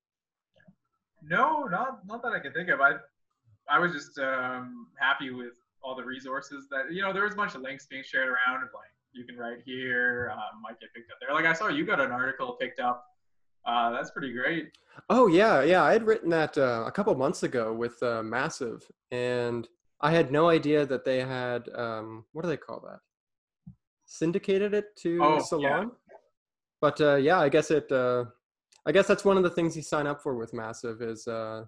No, 1.22 1.64
not 1.64 2.06
not 2.06 2.22
that 2.22 2.32
I 2.32 2.40
can 2.40 2.52
think 2.52 2.68
of. 2.68 2.80
I 2.80 2.92
I 3.68 3.78
was 3.78 3.92
just 3.92 4.18
um, 4.18 4.88
happy 4.98 5.30
with 5.30 5.52
all 5.82 5.96
the 5.96 6.04
resources 6.04 6.68
that 6.70 6.92
you 6.92 7.02
know. 7.02 7.12
There 7.12 7.24
was 7.24 7.32
a 7.32 7.36
bunch 7.36 7.54
of 7.54 7.62
links 7.62 7.86
being 7.86 8.04
shared 8.04 8.28
around 8.28 8.62
of 8.62 8.68
like 8.74 8.90
you 9.12 9.24
can 9.24 9.36
write 9.36 9.58
here, 9.64 10.30
um, 10.32 10.62
might 10.62 10.78
get 10.80 10.92
picked 10.94 11.10
up 11.10 11.18
there. 11.20 11.34
Like 11.34 11.44
I 11.44 11.52
saw 11.52 11.68
you 11.68 11.84
got 11.84 12.00
an 12.00 12.12
article 12.12 12.56
picked 12.60 12.80
up. 12.80 13.04
Uh, 13.64 13.90
that's 13.90 14.10
pretty 14.10 14.32
great. 14.32 14.72
oh 15.10 15.26
yeah, 15.26 15.62
yeah. 15.62 15.82
I 15.82 15.92
had 15.92 16.04
written 16.06 16.30
that 16.30 16.56
uh, 16.58 16.84
a 16.86 16.92
couple 16.92 17.14
months 17.14 17.42
ago 17.44 17.72
with 17.72 18.02
uh, 18.02 18.22
Massive, 18.22 18.82
and 19.10 19.68
I 20.00 20.10
had 20.10 20.32
no 20.32 20.48
idea 20.48 20.84
that 20.86 21.04
they 21.04 21.20
had 21.20 21.68
um, 21.74 22.24
what 22.32 22.42
do 22.42 22.48
they 22.48 22.56
call 22.56 22.80
that? 22.80 23.00
Syndicated 24.04 24.74
it 24.74 24.94
to 24.98 25.18
Oh, 25.22 25.34
yeah. 25.36 25.38
Salon. 25.42 25.92
But 26.80 27.00
uh, 27.00 27.14
yeah, 27.16 27.38
I 27.38 27.48
guess 27.48 27.70
it. 27.70 27.90
Uh, 27.90 28.24
I 28.84 28.90
guess 28.92 29.06
that's 29.06 29.24
one 29.24 29.36
of 29.36 29.44
the 29.44 29.50
things 29.50 29.76
you 29.76 29.82
sign 29.82 30.08
up 30.08 30.20
for 30.20 30.34
with 30.34 30.52
Massive 30.52 31.00
is 31.02 31.28
uh, 31.28 31.64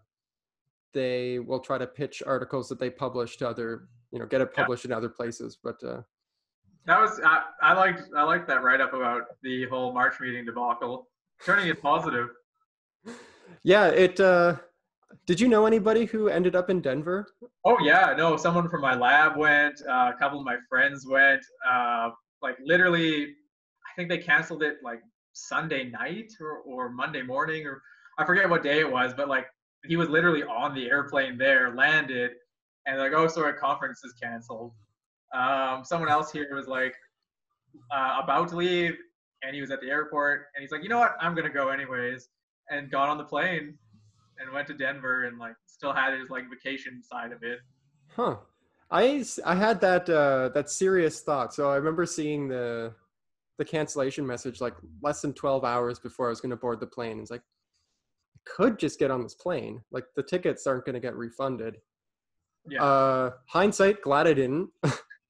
they 0.93 1.39
will 1.39 1.61
try 1.61 1.79
to 1.79 1.87
pitch 1.87 2.23
articles 2.27 2.69
that 2.69 2.81
they 2.81 2.91
publish 2.91 3.37
to 3.37 3.49
other, 3.49 3.89
you 4.11 4.19
know, 4.19 4.27
get 4.27 4.41
it 4.41 4.51
Yeah. 4.53 4.63
published 4.65 4.85
in 4.85 4.93
other 4.93 5.09
places. 5.09 5.57
But 5.63 5.77
uh, 5.85 6.03
That 6.87 7.01
was 7.01 7.21
I, 7.25 7.45
I 7.63 7.73
liked 7.75 8.03
I 8.17 8.25
liked 8.25 8.49
that 8.49 8.65
write 8.65 8.81
up 8.81 8.93
about 8.95 9.23
the 9.43 9.67
whole 9.67 9.93
March 9.93 10.19
meeting 10.21 10.45
debacle, 10.45 11.09
turning 11.45 11.69
it 11.69 11.81
positive. 11.81 12.29
yeah, 13.63 13.89
it. 13.89 14.19
Uh, 14.21 14.57
did 15.27 15.41
you 15.41 15.49
know 15.49 15.65
anybody 15.65 16.05
who 16.05 16.29
ended 16.29 16.55
up 16.55 16.71
in 16.71 16.81
Denver? 16.81 17.27
Oh 17.65 17.79
yeah, 17.83 18.15
no, 18.17 18.37
someone 18.37 18.69
from 18.69 18.83
my 18.83 18.95
lab 18.95 19.37
went. 19.37 19.81
Uh, 19.89 20.13
a 20.15 20.17
couple 20.19 20.39
of 20.39 20.45
my 20.45 20.57
friends 20.69 21.07
went. 21.07 21.43
Uh, 21.69 22.11
like 22.43 22.57
literally, 22.65 23.25
I 23.25 23.91
think 23.97 24.09
they 24.09 24.19
canceled 24.19 24.63
it 24.63 24.77
like 24.83 25.01
Sunday 25.33 25.85
night 25.85 26.31
or, 26.41 26.59
or 26.59 26.91
Monday 26.91 27.23
morning 27.23 27.67
or 27.67 27.81
I 28.19 28.25
forget 28.25 28.49
what 28.49 28.63
day 28.63 28.81
it 28.81 28.91
was, 28.91 29.13
but 29.15 29.29
like 29.29 29.47
he 29.85 29.97
was 29.97 30.09
literally 30.09 30.43
on 30.43 30.75
the 30.75 30.89
airplane 30.89 31.37
there, 31.37 31.75
landed, 31.75 32.33
and 32.87 32.99
like, 32.99 33.13
oh, 33.13 33.27
sorry, 33.29 33.55
conference 33.55 34.03
is 34.05 34.13
canceled. 34.13 34.73
Um, 35.35 35.83
someone 35.85 36.09
else 36.09 36.31
here 36.31 36.55
was 36.55 36.69
like 36.69 36.95
uh, 37.93 38.21
about 38.23 38.49
to 38.51 38.57
leave, 38.57 38.97
and 39.45 39.55
he 39.55 39.61
was 39.61 39.71
at 39.71 39.81
the 39.81 39.89
airport, 39.89 40.47
and 40.55 40.63
he's 40.63 40.71
like, 40.71 40.83
you 40.83 40.89
know 40.89 40.99
what, 40.99 41.17
I'm 41.21 41.35
gonna 41.35 41.51
go 41.51 41.69
anyways, 41.69 42.29
and 42.71 42.91
got 42.91 43.09
on 43.09 43.19
the 43.19 43.25
plane 43.25 43.79
and 44.39 44.53
went 44.53 44.67
to 44.69 44.75
Denver, 44.75 45.25
and 45.25 45.39
like 45.39 45.55
still 45.67 45.93
had 45.93 46.19
his 46.19 46.31
like 46.31 46.45
vacation 46.51 47.03
side 47.03 47.33
of 47.33 47.43
it. 47.43 47.61
Huh. 48.15 48.37
I 48.91 49.25
I 49.45 49.55
had 49.55 49.81
that 49.81 50.09
uh, 50.09 50.51
that 50.51 50.71
serious 50.71 51.21
thought. 51.21 51.55
So 51.55 51.71
I 51.71 51.77
remember 51.77 52.07
seeing 52.07 52.49
the 52.49 52.95
the 53.59 53.65
cancellation 53.65 54.27
message 54.27 54.61
like 54.61 54.75
less 55.03 55.21
than 55.21 55.33
12 55.33 55.65
hours 55.65 55.99
before 55.99 56.27
I 56.27 56.31
was 56.31 56.41
going 56.41 56.51
to 56.51 56.57
board 56.57 56.81
the 56.81 56.87
plane. 56.87 57.21
It's 57.21 57.31
like 57.31 57.41
I 57.41 58.39
could 58.45 58.79
just 58.79 58.99
get 58.99 59.11
on 59.11 59.23
this 59.23 59.35
plane. 59.35 59.81
Like 59.91 60.05
the 60.17 60.23
tickets 60.23 60.67
aren't 60.67 60.85
going 60.85 60.95
to 60.95 61.01
get 61.01 61.15
refunded. 61.15 61.77
Yeah. 62.69 62.83
Uh, 62.83 63.31
hindsight, 63.49 64.03
glad 64.03 64.27
I 64.27 64.35
didn't. 64.35 64.71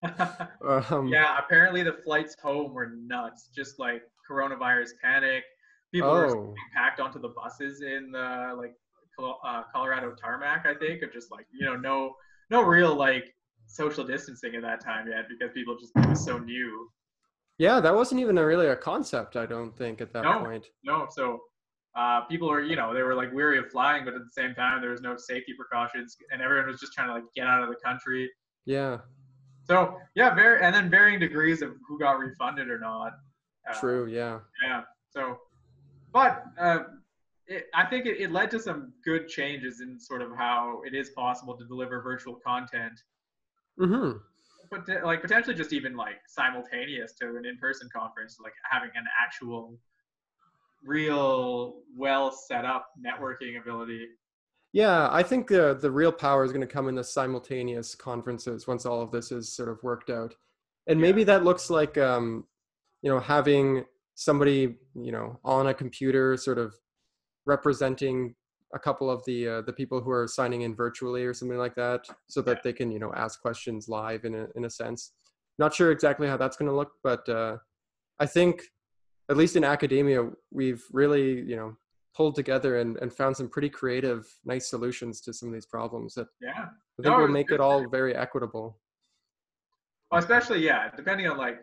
um, 0.91 1.09
yeah, 1.09 1.39
apparently 1.39 1.83
the 1.83 1.97
flights 2.05 2.35
home 2.43 2.73
were 2.75 2.93
nuts. 2.97 3.49
Just 3.55 3.79
like 3.79 4.03
coronavirus 4.31 4.91
panic. 5.03 5.45
People 5.93 6.11
were 6.11 6.27
Oh, 6.29 6.43
being 6.43 6.55
packed 6.75 7.01
onto 7.01 7.21
the 7.21 7.29
buses 7.29 7.83
in 7.83 8.11
the 8.13 8.55
like 8.57 8.75
uh, 9.45 9.63
Colorado 9.73 10.15
tarmac, 10.21 10.67
I 10.67 10.75
think, 10.75 11.03
or 11.03 11.07
just 11.09 11.31
like 11.31 11.47
you 11.53 11.65
know 11.67 11.77
no 11.77 12.15
no 12.51 12.63
real 12.63 12.95
like 12.95 13.33
social 13.67 14.05
distancing 14.05 14.55
at 14.57 14.63
that 14.63 14.85
time 14.85 15.09
yet 15.09 15.25
because 15.29 15.53
people 15.55 15.77
just 15.79 15.93
it 15.97 16.09
was 16.09 16.25
so 16.25 16.39
new. 16.39 16.89
yeah, 17.59 17.81
that 17.81 17.95
wasn't 17.95 18.21
even 18.21 18.37
a, 18.39 18.45
really 18.45 18.69
a 18.69 18.77
concept. 18.77 19.37
I 19.37 19.47
don't 19.47 19.77
think 19.77 20.01
at 20.01 20.13
that 20.13 20.23
No. 20.25 20.41
point. 20.41 20.67
No, 20.85 21.07
so 21.11 21.41
uh, 21.97 22.23
people 22.23 22.49
were 22.49 22.61
you 22.63 22.75
know 22.77 22.93
they 22.93 23.03
were 23.03 23.15
like 23.15 23.33
weary 23.33 23.59
of 23.59 23.71
flying, 23.71 24.05
but 24.05 24.15
at 24.15 24.21
the 24.21 24.33
same 24.33 24.55
time 24.55 24.81
there 24.81 24.91
was 24.91 25.01
no 25.01 25.17
safety 25.17 25.55
precautions, 25.57 26.17
and 26.33 26.43
everyone 26.43 26.67
was 26.67 26.81
just 26.81 26.93
trying 26.93 27.09
to 27.09 27.15
like 27.15 27.25
get 27.37 27.47
out 27.47 27.63
of 27.63 27.69
the 27.69 27.77
country. 27.85 28.29
Yeah, 28.67 28.99
So 29.65 29.99
yeah, 30.15 30.35
very 30.35 30.63
and 30.63 30.75
then 30.75 30.91
varying 30.91 31.21
degrees 31.21 31.63
of 31.63 31.75
who 31.87 31.99
got 31.99 32.19
refunded 32.19 32.69
or 32.69 32.79
not. 32.79 33.13
Uh, 33.69 33.81
true. 33.81 34.07
Yeah. 34.07 34.41
Yeah. 34.63 34.83
So, 35.11 35.39
but 36.13 36.45
uh, 36.59 36.81
it, 37.47 37.67
I 37.75 37.85
think 37.87 38.07
it, 38.07 38.21
it 38.21 38.31
led 38.31 38.51
to 38.53 38.61
some 38.61 38.93
good 39.05 39.29
changes 39.29 39.81
in 39.81 39.99
sort 39.99 40.23
of 40.23 40.37
how 40.37 40.83
it 40.85 40.95
is 40.95 41.11
possible 41.11 41.57
to 41.57 41.65
deliver 41.65 42.03
virtual 42.03 42.35
content. 42.47 43.01
Mm-hmm. 43.79 44.19
pot- 44.71 45.05
like 45.05 45.23
potentially 45.23 45.55
just 45.55 45.73
even 45.73 45.97
like 45.97 46.21
simultaneous 46.29 47.13
to 47.15 47.37
an 47.37 47.45
in-person 47.47 47.89
conference, 47.95 48.39
like 48.43 48.53
having 48.71 48.91
an 48.95 49.05
actual, 49.23 49.79
real, 50.85 51.77
well 51.97 52.31
set 52.31 52.65
up 52.65 52.89
networking 53.05 53.61
ability. 53.61 54.07
Yeah, 54.75 55.09
I 55.13 55.23
think 55.23 55.47
the 55.47 55.75
the 55.81 55.91
real 55.91 56.11
power 56.11 56.45
is 56.45 56.51
going 56.51 56.67
to 56.69 56.75
come 56.75 56.89
in 56.89 56.97
the 56.97 57.05
simultaneous 57.05 57.95
conferences 57.95 58.67
once 58.67 58.85
all 58.85 59.01
of 59.01 59.13
this 59.13 59.31
is 59.31 59.55
sort 59.55 59.69
of 59.69 59.81
worked 59.85 60.11
out, 60.11 60.35
and 60.89 61.01
maybe 61.01 61.21
Yeah. 61.21 61.27
that 61.27 61.45
looks 61.45 61.71
like 61.71 61.97
um, 61.97 62.45
you 63.01 63.09
know 63.11 63.21
having 63.21 63.85
somebody 64.17 64.77
you 64.97 65.13
know 65.13 65.39
on 65.45 65.69
a 65.69 65.75
computer 65.75 66.37
sort 66.37 66.59
of 66.59 66.75
representing 67.47 68.35
a 68.75 68.79
couple 68.81 69.09
of 69.09 69.25
the 69.27 69.49
uh, 69.49 69.61
the 69.63 69.73
people 69.73 70.01
who 70.01 70.11
are 70.11 70.27
signing 70.27 70.63
in 70.63 70.75
virtually 70.75 71.25
or 71.25 71.33
something 71.35 71.57
like 71.59 71.77
that, 71.77 72.01
so 72.29 72.43
that 72.43 72.57
Yeah. 72.57 72.61
they 72.65 72.73
can 72.73 72.91
you 72.91 72.99
know 72.99 73.13
ask 73.15 73.41
questions 73.41 73.89
live 73.89 74.25
in 74.25 74.35
a 74.35 74.49
in 74.57 74.65
a 74.65 74.71
sense. 74.71 75.13
Not 75.57 75.73
sure 75.73 75.93
exactly 75.93 76.27
how 76.27 76.37
that's 76.37 76.57
going 76.57 76.69
to 76.69 76.75
look, 76.77 76.95
but 77.05 77.29
uh, 77.29 77.59
I 78.19 78.27
think 78.27 78.63
at 79.31 79.37
least 79.37 79.55
in 79.55 79.63
academia 79.63 80.29
we've 80.51 80.83
really 80.93 81.43
you 81.43 81.55
know 81.55 81.77
pulled 82.15 82.35
together 82.35 82.79
and, 82.79 82.97
and 82.99 83.13
found 83.13 83.37
some 83.37 83.49
pretty 83.49 83.69
creative, 83.69 84.27
nice 84.45 84.71
solutions 84.71 85.21
to 85.23 85.33
some 85.33 85.49
of 85.49 85.55
these 85.55 85.67
problems 85.67 86.15
that 86.15 86.29
Yeah. 86.41 86.51
I 86.99 87.03
think 87.03 87.17
No, 87.17 87.19
will 87.19 87.29
make 87.29 87.51
it 87.51 87.61
all 87.61 87.89
very 87.89 88.15
equitable. 88.15 88.79
Well, 90.11 90.21
especially 90.21 90.65
yeah, 90.65 90.91
depending 90.97 91.29
on 91.29 91.37
like, 91.37 91.59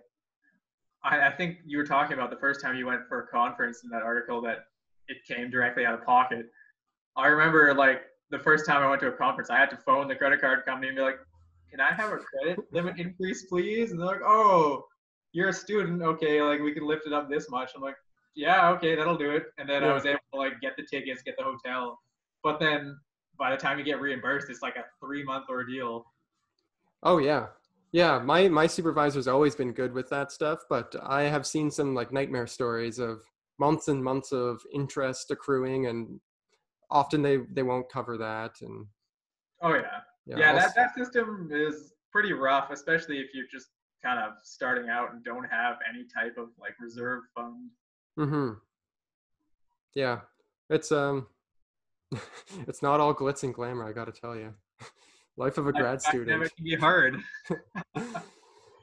I, 1.04 1.28
I 1.28 1.32
think 1.32 1.60
you 1.66 1.78
were 1.78 1.86
talking 1.86 2.14
about 2.14 2.30
the 2.32 2.38
first 2.38 2.62
time 2.62 2.76
you 2.76 2.86
went 2.86 3.08
for 3.08 3.22
a 3.22 3.28
conference 3.28 3.84
in 3.84 3.90
that 3.92 4.02
article 4.02 4.42
that 4.42 4.66
it 5.08 5.18
came 5.26 5.50
directly 5.50 5.86
out 5.86 5.94
of 5.94 6.06
pocket. 6.06 6.48
I 7.16 7.28
remember 7.28 7.74
like 7.74 8.02
the 8.30 8.40
first 8.40 8.66
time 8.66 8.82
I 8.84 8.90
went 8.90 9.02
to 9.02 9.08
a 9.08 9.12
conference, 9.12 9.50
I 9.50 9.58
had 9.58 9.70
to 9.70 9.78
phone 9.78 10.08
the 10.08 10.16
credit 10.16 10.42
card 10.42 10.66
company 10.66 10.88
and 10.90 10.98
be 10.98 11.02
like, 11.02 11.20
"Can 11.70 11.80
I 11.80 11.92
have 11.92 12.12
a 12.12 12.18
credit 12.18 12.60
limit 12.72 13.00
increase, 13.00 13.46
please?" 13.46 13.92
And 13.92 14.00
they're 14.00 14.08
like, 14.08 14.22
"Oh, 14.24 14.86
you're 15.34 15.50
a 15.50 15.54
student, 15.54 16.02
okay? 16.02 16.42
Like 16.42 16.62
we 16.62 16.74
can 16.74 16.86
lift 16.86 17.08
it 17.08 17.14
up 17.14 17.30
this 17.30 17.50
much." 17.50 17.72
I'm 17.76 17.82
like, 17.82 17.98
"Yeah, 18.36 18.70
okay, 18.72 18.96
that'll 18.96 19.17
do 19.17 19.32
it." 19.32 19.46
And 19.58 19.70
then 19.70 19.84
I 19.84 19.94
was 19.94 20.06
able 20.06 20.20
to 20.34 20.39
like 20.39 20.62
get 20.62 20.74
the 20.78 20.84
tickets, 20.84 21.22
get 21.22 21.36
the 21.38 21.44
hotel, 21.44 22.00
but 22.44 22.60
then 22.60 22.98
by 23.38 23.52
the 23.52 23.58
time 23.58 23.80
you 23.80 23.86
get 23.86 24.00
reimbursed, 24.00 24.50
it's 24.50 24.62
like 24.62 24.76
a 24.76 24.86
three 25.00 25.24
month 25.24 25.46
ordeal. 25.50 26.06
Oh 27.04 27.17
yeah. 27.17 27.48
Yeah, 27.91 28.20
my 28.20 28.48
my 28.48 28.67
supervisor's 28.67 29.28
always 29.28 29.56
been 29.56 29.74
good 29.74 29.94
with 29.94 30.10
that 30.10 30.32
stuff, 30.32 30.60
but 30.70 30.96
I 31.04 31.24
have 31.24 31.46
seen 31.46 31.70
some 31.70 31.94
like 31.94 32.13
nightmare 32.13 32.48
stories 32.48 33.00
of 33.00 33.22
months 33.60 33.89
and 33.89 34.04
months 34.04 34.32
of 34.32 34.62
interest 34.74 35.30
accruing 35.32 35.88
and 35.88 36.20
often 36.89 37.22
they 37.22 37.39
they 37.54 37.63
won't 37.63 37.91
cover 37.91 38.17
that 38.17 38.62
and 38.62 38.86
Oh 39.62 39.74
yeah. 39.74 40.00
yeah, 40.26 40.38
yeah, 40.38 40.54
that, 40.54 40.76
that 40.76 40.96
system 40.96 41.50
is 41.52 41.94
pretty 42.12 42.34
rough, 42.34 42.72
especially 42.72 43.20
if 43.20 43.28
you're 43.34 43.46
just 43.52 43.67
kind 44.04 44.20
of 44.20 44.34
starting 44.44 44.89
out 44.89 45.13
and 45.13 45.24
don't 45.24 45.44
have 45.44 45.78
any 45.88 46.06
type 46.13 46.36
of 46.38 46.50
like 46.60 46.74
reserve 46.80 47.24
fund. 47.36 47.70
Mm-hmm. 48.19 48.54
Yeah, 49.95 50.19
it's 50.69 50.91
um, 50.91 51.28
it's 52.67 52.82
not 52.82 53.00
all 53.00 53.13
glitz 53.13 53.43
and 53.43 53.54
glamour. 53.54 53.88
I 53.88 53.93
got 53.93 54.06
to 54.06 54.12
tell 54.12 54.36
you, 54.36 54.54
life 55.38 55.58
of 55.58 55.67
a 55.67 55.74
grad 55.74 56.02
student. 56.02 56.30
Academic 56.30 56.56
can 56.56 56.65
be 56.65 56.76
hard. 56.76 57.17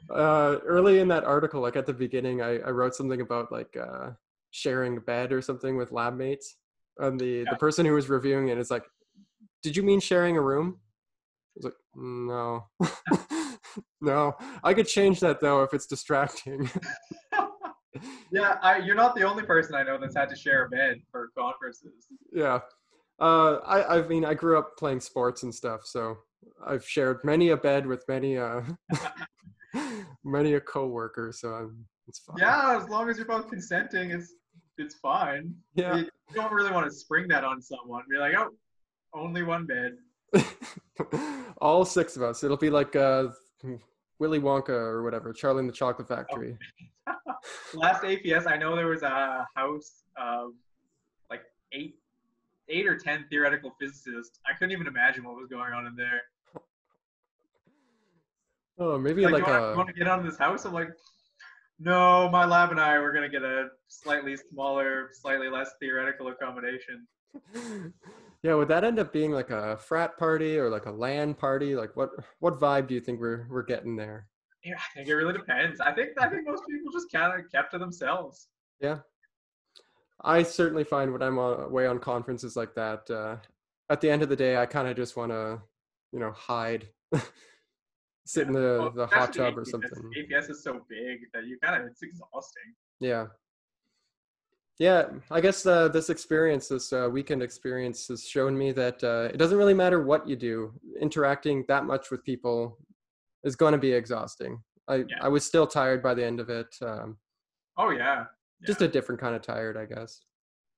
uh, 0.09 0.57
early 0.65 0.99
in 0.99 1.07
that 1.09 1.23
article, 1.23 1.61
like 1.61 1.75
at 1.75 1.85
the 1.85 1.93
beginning, 1.93 2.41
I, 2.41 2.59
I 2.59 2.69
wrote 2.69 2.95
something 2.95 3.21
about 3.21 3.51
like 3.51 3.75
uh, 3.77 4.11
sharing 4.51 4.97
a 4.97 5.01
bed 5.01 5.31
or 5.31 5.41
something 5.41 5.77
with 5.77 5.91
lab 5.91 6.15
mates, 6.15 6.57
and 6.97 7.19
the 7.19 7.39
Yeah. 7.39 7.45
the 7.49 7.55
person 7.57 7.85
who 7.85 7.93
was 7.93 8.09
reviewing 8.09 8.49
it 8.49 8.57
is 8.57 8.71
like, 8.71 8.85
"Did 9.63 9.75
you 9.75 9.83
mean 9.83 9.99
sharing 9.99 10.37
a 10.37 10.41
room?" 10.41 10.79
I 10.81 11.51
was 11.55 11.65
like, 11.65 11.73
"No, 11.95 12.67
no. 14.01 14.35
I 14.63 14.73
could 14.73 14.87
change 14.87 15.19
that 15.21 15.39
though 15.39 15.63
if 15.63 15.73
it's 15.73 15.87
distracting." 15.87 16.69
Yeah, 18.31 18.57
I, 18.61 18.77
you're 18.77 18.95
not 18.95 19.15
the 19.15 19.23
only 19.23 19.43
person 19.43 19.75
I 19.75 19.83
know 19.83 19.97
that's 19.99 20.15
had 20.15 20.29
to 20.29 20.35
share 20.35 20.65
a 20.65 20.69
bed 20.69 21.01
for 21.11 21.29
conferences. 21.37 22.07
yeah. 22.33 22.59
Uh, 23.19 23.59
I 23.65 23.97
I 23.97 24.07
mean 24.07 24.23
I 24.23 24.33
grew 24.33 24.57
up 24.57 24.77
playing 24.77 25.01
sports 25.01 25.43
and 25.43 25.53
stuff, 25.53 25.81
so 25.83 26.17
I've 26.65 26.87
shared 26.87 27.19
many 27.25 27.49
a 27.49 27.57
bed 27.57 27.85
with 27.85 28.03
many 28.07 28.37
uh 28.37 28.61
many 30.23 30.53
a 30.53 30.61
coworker, 30.61 31.33
so 31.33 31.49
I'm, 31.49 31.85
it's 32.07 32.19
fine. 32.19 32.37
Yeah, 32.39 32.79
as 32.81 32.87
long 32.87 33.09
as 33.09 33.17
you're 33.17 33.27
both 33.27 33.49
consenting, 33.49 34.11
it's 34.11 34.35
it's 34.77 34.95
fine. 34.95 35.53
Yeah. 35.75 35.97
You 35.97 36.09
don't 36.33 36.51
really 36.53 36.71
want 36.71 36.85
to 36.85 36.91
spring 36.91 37.27
that 37.27 37.43
on 37.43 37.61
someone. 37.61 38.03
Be 38.09 38.17
like, 38.17 38.33
oh, 38.37 38.51
only 39.13 39.43
one 39.43 39.67
bed. 39.67 39.97
All 41.61 41.83
six 41.83 42.15
of 42.15 42.23
us. 42.23 42.43
It'll 42.43 42.57
be 42.57 42.69
like 42.69 42.95
uh 42.95 43.27
Willy 44.19 44.39
Wonka 44.39 44.69
or 44.69 45.03
whatever, 45.03 45.33
Charlie 45.33 45.59
and 45.59 45.69
the 45.69 45.73
Chocolate 45.73 46.07
Factory. 46.07 46.57
last 47.73 48.03
APS, 48.03 48.47
I 48.47 48.57
know 48.57 48.75
there 48.75 48.87
was 48.87 49.03
a 49.03 49.47
house 49.55 50.03
of 50.17 50.51
like 51.29 51.41
eight, 51.71 51.95
eight 52.67 52.87
or 52.87 52.97
ten 52.97 53.25
theoretical 53.29 53.75
physicists. 53.79 54.39
I 54.45 54.53
couldn't 54.57 54.71
even 54.71 54.87
imagine 54.87 55.23
what 55.23 55.35
was 55.35 55.47
going 55.49 55.73
on 55.73 55.85
in 55.85 55.95
there. 55.95 56.21
Oh, 58.81 58.97
maybe 58.97 59.23
Like, 59.25 59.33
like, 59.33 59.45
you, 59.45 59.51
want, 59.51 59.61
a 59.61 59.67
uh 59.67 59.71
you 59.71 59.77
want 59.77 59.87
to 59.89 59.93
get 59.93 60.07
out 60.07 60.19
of 60.19 60.25
this 60.25 60.37
house? 60.37 60.63
I'm 60.63 60.71
like, 60.71 60.87
no, 61.81 62.29
my 62.29 62.45
lab 62.45 62.71
and 62.71 62.79
I 62.79 62.97
were 62.97 63.11
gonna 63.11 63.27
get 63.27 63.43
a 63.43 63.67
slightly 63.89 64.37
smaller, 64.37 65.09
slightly 65.11 65.49
less 65.49 65.71
theoretical 65.81 66.29
accommodation. 66.29 67.05
Yeah, 68.41 68.53
would 68.55 68.69
that 68.69 68.85
end 68.85 68.99
up 68.99 69.11
being 69.11 69.31
like 69.31 69.49
a 69.49 69.77
frat 69.77 70.17
party 70.17 70.57
or 70.57 70.69
like 70.69 70.85
a 70.85 70.91
LAN 70.91 71.33
party? 71.33 71.75
Like 71.75 71.95
what 71.95 72.11
what 72.39 72.59
vibe 72.59 72.87
do 72.87 72.93
you 72.93 73.01
think 73.01 73.19
we're 73.19 73.45
we're 73.49 73.63
getting 73.63 73.95
there? 73.97 74.27
Yeah, 74.63 74.75
I 74.75 74.95
think 74.95 75.07
it 75.07 75.13
really 75.15 75.33
depends. 75.33 75.79
I 75.79 75.91
think 75.93 76.09
I 76.19 76.27
think 76.27 76.47
most 76.47 76.63
people 76.69 76.91
just 76.91 77.11
kind 77.11 77.39
of 77.39 77.49
kept 77.51 77.71
to 77.71 77.77
themselves. 77.77 78.47
Yeah. 78.81 78.99
I 80.21 80.43
certainly 80.43 80.83
find 80.83 81.13
when 81.13 81.21
I'm 81.21 81.37
away 81.37 81.87
on 81.87 81.99
conferences 81.99 82.57
like 82.57 82.75
that, 82.75 83.09
uh, 83.09 83.37
at 83.89 84.01
the 84.01 84.09
end 84.09 84.21
of 84.21 84.27
the 84.29 84.35
day, 84.35 84.57
I 84.57 84.65
kind 84.65 84.87
of 84.89 84.97
just 84.97 85.15
want 85.15 85.31
to, 85.31 85.61
you 86.11 86.19
know, 86.19 86.31
hide, 86.31 86.89
sit 88.25 88.47
in 88.47 88.53
the, 88.53 88.77
Well, 88.81 88.91
the 88.91 89.07
hot 89.07 89.29
especially 89.29 89.51
tub 89.51 89.57
or 89.57 89.61
APS. 89.63 89.67
something. 89.67 90.11
APS 90.17 90.49
is 90.49 90.61
so 90.63 90.81
big 90.89 91.19
that 91.33 91.45
you 91.45 91.57
kind 91.63 91.81
of 91.81 91.87
it's 91.89 92.01
exhausting. 92.03 92.73
Yeah. 92.99 93.27
Yeah, 94.77 95.07
I 95.29 95.41
guess 95.41 95.65
uh, 95.65 95.89
this 95.89 96.09
experience, 96.09 96.69
this 96.69 96.93
uh, 96.93 97.09
weekend 97.11 97.43
experience, 97.43 98.07
has 98.07 98.25
shown 98.25 98.57
me 98.57 98.71
that 98.73 99.03
uh, 99.03 99.29
it 99.33 99.37
doesn't 99.37 99.57
really 99.57 99.73
matter 99.73 100.01
what 100.01 100.27
you 100.27 100.37
do. 100.37 100.71
Interacting 101.01 101.65
that 101.67 101.83
much 101.85 102.11
with 102.11 102.23
people 102.23 102.77
is 103.43 103.55
going 103.55 103.73
to 103.73 103.77
be 103.77 103.91
exhausting. 103.91 104.61
I, 104.87 104.95
Yeah. 104.95 105.17
I 105.21 105.27
was 105.27 105.45
still 105.45 105.67
tired 105.67 106.01
by 106.01 106.13
the 106.13 106.25
end 106.25 106.39
of 106.39 106.49
it. 106.49 106.75
Um, 106.81 107.17
Oh 107.77 107.91
yeah. 107.91 108.25
Just 108.65 108.81
a 108.81 108.87
different 108.87 109.21
kind 109.21 109.35
of 109.35 109.41
tired, 109.41 109.77
I 109.77 109.85
guess. 109.85 110.19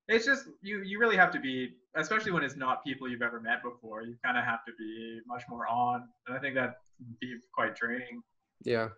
It's 0.07 0.25
just 0.25 0.45
you 0.61 0.83
you 0.83 0.99
really 0.99 1.15
have 1.15 1.31
to 1.31 1.39
be, 1.39 1.69
especially 1.95 2.31
when 2.31 2.43
it's 2.43 2.55
not 2.55 2.83
people 2.83 3.09
you've 3.09 3.23
ever 3.23 3.39
met 3.39 3.63
before. 3.63 4.03
You 4.03 4.15
kind 4.23 4.37
of 4.37 4.43
have 4.43 4.63
to 4.65 4.71
be 4.77 5.19
much 5.25 5.43
more 5.49 5.67
on, 5.67 6.07
and 6.27 6.37
I 6.37 6.39
think 6.39 6.53
that 6.55 6.75
be 7.19 7.35
quite 7.55 7.75
draining. 7.75 8.21
Yeah. 8.63 8.89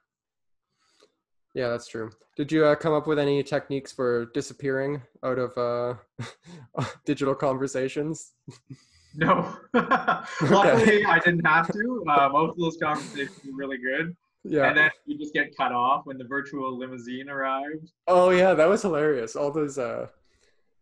Yeah, 1.55 1.69
that's 1.69 1.87
true. 1.87 2.09
Did 2.35 2.51
you 2.51 2.65
uh, 2.65 2.75
come 2.75 2.93
up 2.93 3.05
with 3.05 3.19
any 3.19 3.43
techniques 3.43 3.91
for 3.91 4.25
disappearing 4.33 5.01
out 5.23 5.37
of 5.37 5.55
uh, 5.57 6.83
digital 7.05 7.35
conversations? 7.35 8.33
No, 9.15 9.55
luckily 9.73 11.05
I 11.05 11.19
didn't 11.19 11.45
have 11.45 11.71
to. 11.71 12.03
Uh, 12.09 12.29
most 12.29 12.51
of 12.51 12.57
those 12.57 12.77
conversations 12.81 13.39
were 13.45 13.55
really 13.55 13.77
good, 13.77 14.15
Yeah. 14.43 14.67
and 14.69 14.77
then 14.77 14.89
you 15.05 15.17
just 15.17 15.33
get 15.33 15.55
cut 15.55 15.71
off 15.71 16.05
when 16.05 16.17
the 16.17 16.23
virtual 16.25 16.77
limousine 16.77 17.29
arrived. 17.29 17.91
Oh 18.07 18.31
yeah, 18.31 18.53
that 18.53 18.67
was 18.67 18.81
hilarious. 18.81 19.35
All 19.35 19.51
those 19.51 19.77
uh 19.77 20.07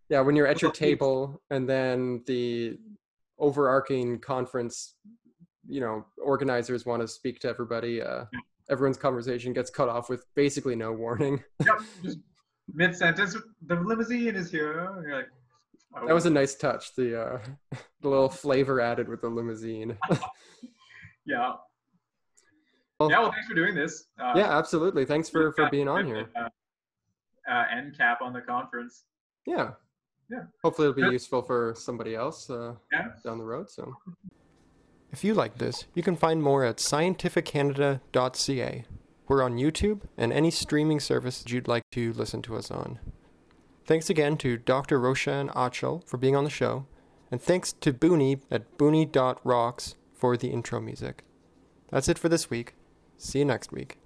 yeah, 0.10 0.22
when 0.22 0.36
you're 0.36 0.48
at 0.48 0.62
your 0.62 0.72
table 0.72 1.42
and 1.50 1.68
then 1.70 2.22
the 2.26 2.78
overarching 3.40 4.20
conference, 4.20 4.96
you 5.68 5.80
know, 5.80 6.06
organizers 6.22 6.86
want 6.86 7.02
to 7.02 7.08
speak 7.08 7.40
to 7.42 7.50
everybody, 7.50 8.02
uh 8.02 8.26
everyone's 8.70 8.98
conversation 8.98 9.52
gets 9.52 9.70
cut 9.70 9.90
off 9.90 10.10
with 10.10 10.26
basically 10.36 10.76
no 10.76 10.94
warning. 10.94 11.44
Yep, 11.66 11.82
mid 12.74 12.96
sentence, 12.96 13.36
the 13.68 13.76
limousine 13.76 14.36
is 14.36 14.50
here. 14.52 14.90
You're 15.06 15.16
like, 15.18 15.30
oh. 15.96 16.08
That 16.08 16.14
was 16.14 16.26
a 16.26 16.30
nice 16.30 16.56
touch, 16.56 16.94
the 16.96 17.22
uh 17.22 17.40
the 18.02 18.10
little 18.10 18.30
flavor 18.30 18.80
added 18.82 19.08
with 19.10 19.22
the 19.22 19.30
limousine. 19.30 19.98
yeah. 21.26 21.54
Well- 23.00 23.10
yeah, 23.10 23.20
well, 23.20 23.32
thanks 23.32 23.48
for 23.48 23.56
doing 23.56 23.74
this. 23.74 24.06
Uh, 24.22 24.34
yeah, 24.36 24.56
absolutely. 24.58 25.06
Thanks 25.06 25.30
for 25.30 25.54
for 25.54 25.70
being 25.70 25.88
on 25.88 26.06
here. 26.06 26.30
Uh, 27.50 27.52
uh, 27.52 27.64
end 27.76 27.98
cap 27.98 28.20
on 28.22 28.34
the 28.34 28.42
conference. 28.42 29.06
Yeah. 29.48 29.72
Yeah. 30.30 30.44
Hopefully 30.64 30.88
it'll 30.90 30.96
be 30.96 31.02
Good. 31.02 31.14
useful 31.14 31.42
for 31.42 31.74
somebody 31.76 32.14
else 32.16 32.48
uh 32.50 32.76
Yeah. 32.92 33.08
down 33.26 33.40
the 33.40 33.44
road, 33.44 33.68
so 33.70 33.96
If 35.12 35.24
you 35.24 35.34
like 35.34 35.58
this, 35.58 35.86
you 35.96 36.04
can 36.04 36.16
find 36.16 36.44
more 36.44 36.64
at 36.64 36.78
scientificcanada.ca. 36.78 38.86
We're 39.28 39.42
on 39.44 39.58
YouTube 39.58 40.02
and 40.18 40.32
any 40.32 40.52
streaming 40.52 41.00
service 41.00 41.44
you'd 41.48 41.68
like 41.68 41.84
to 41.94 42.14
listen 42.14 42.44
to 42.44 42.56
us 42.56 42.70
on. 42.70 43.00
Thanks 43.86 44.10
again 44.10 44.38
to 44.38 44.58
Dr. 44.58 45.00
Roshan 45.00 45.50
Achal 45.50 46.08
for 46.08 46.18
being 46.18 46.36
on 46.36 46.44
the 46.44 46.50
show, 46.50 46.86
and 47.32 47.42
thanks 47.42 47.74
to 47.74 47.92
Booney 47.94 48.42
at 48.50 48.78
booney.rocks 48.78 49.96
for 50.14 50.38
the 50.38 50.50
intro 50.50 50.80
music. 50.80 51.24
That's 51.90 52.08
it 52.08 52.20
for 52.20 52.30
this 52.30 52.50
week. 52.50 52.76
See 53.18 53.40
you 53.40 53.46
next 53.46 53.72
week. 53.72 54.01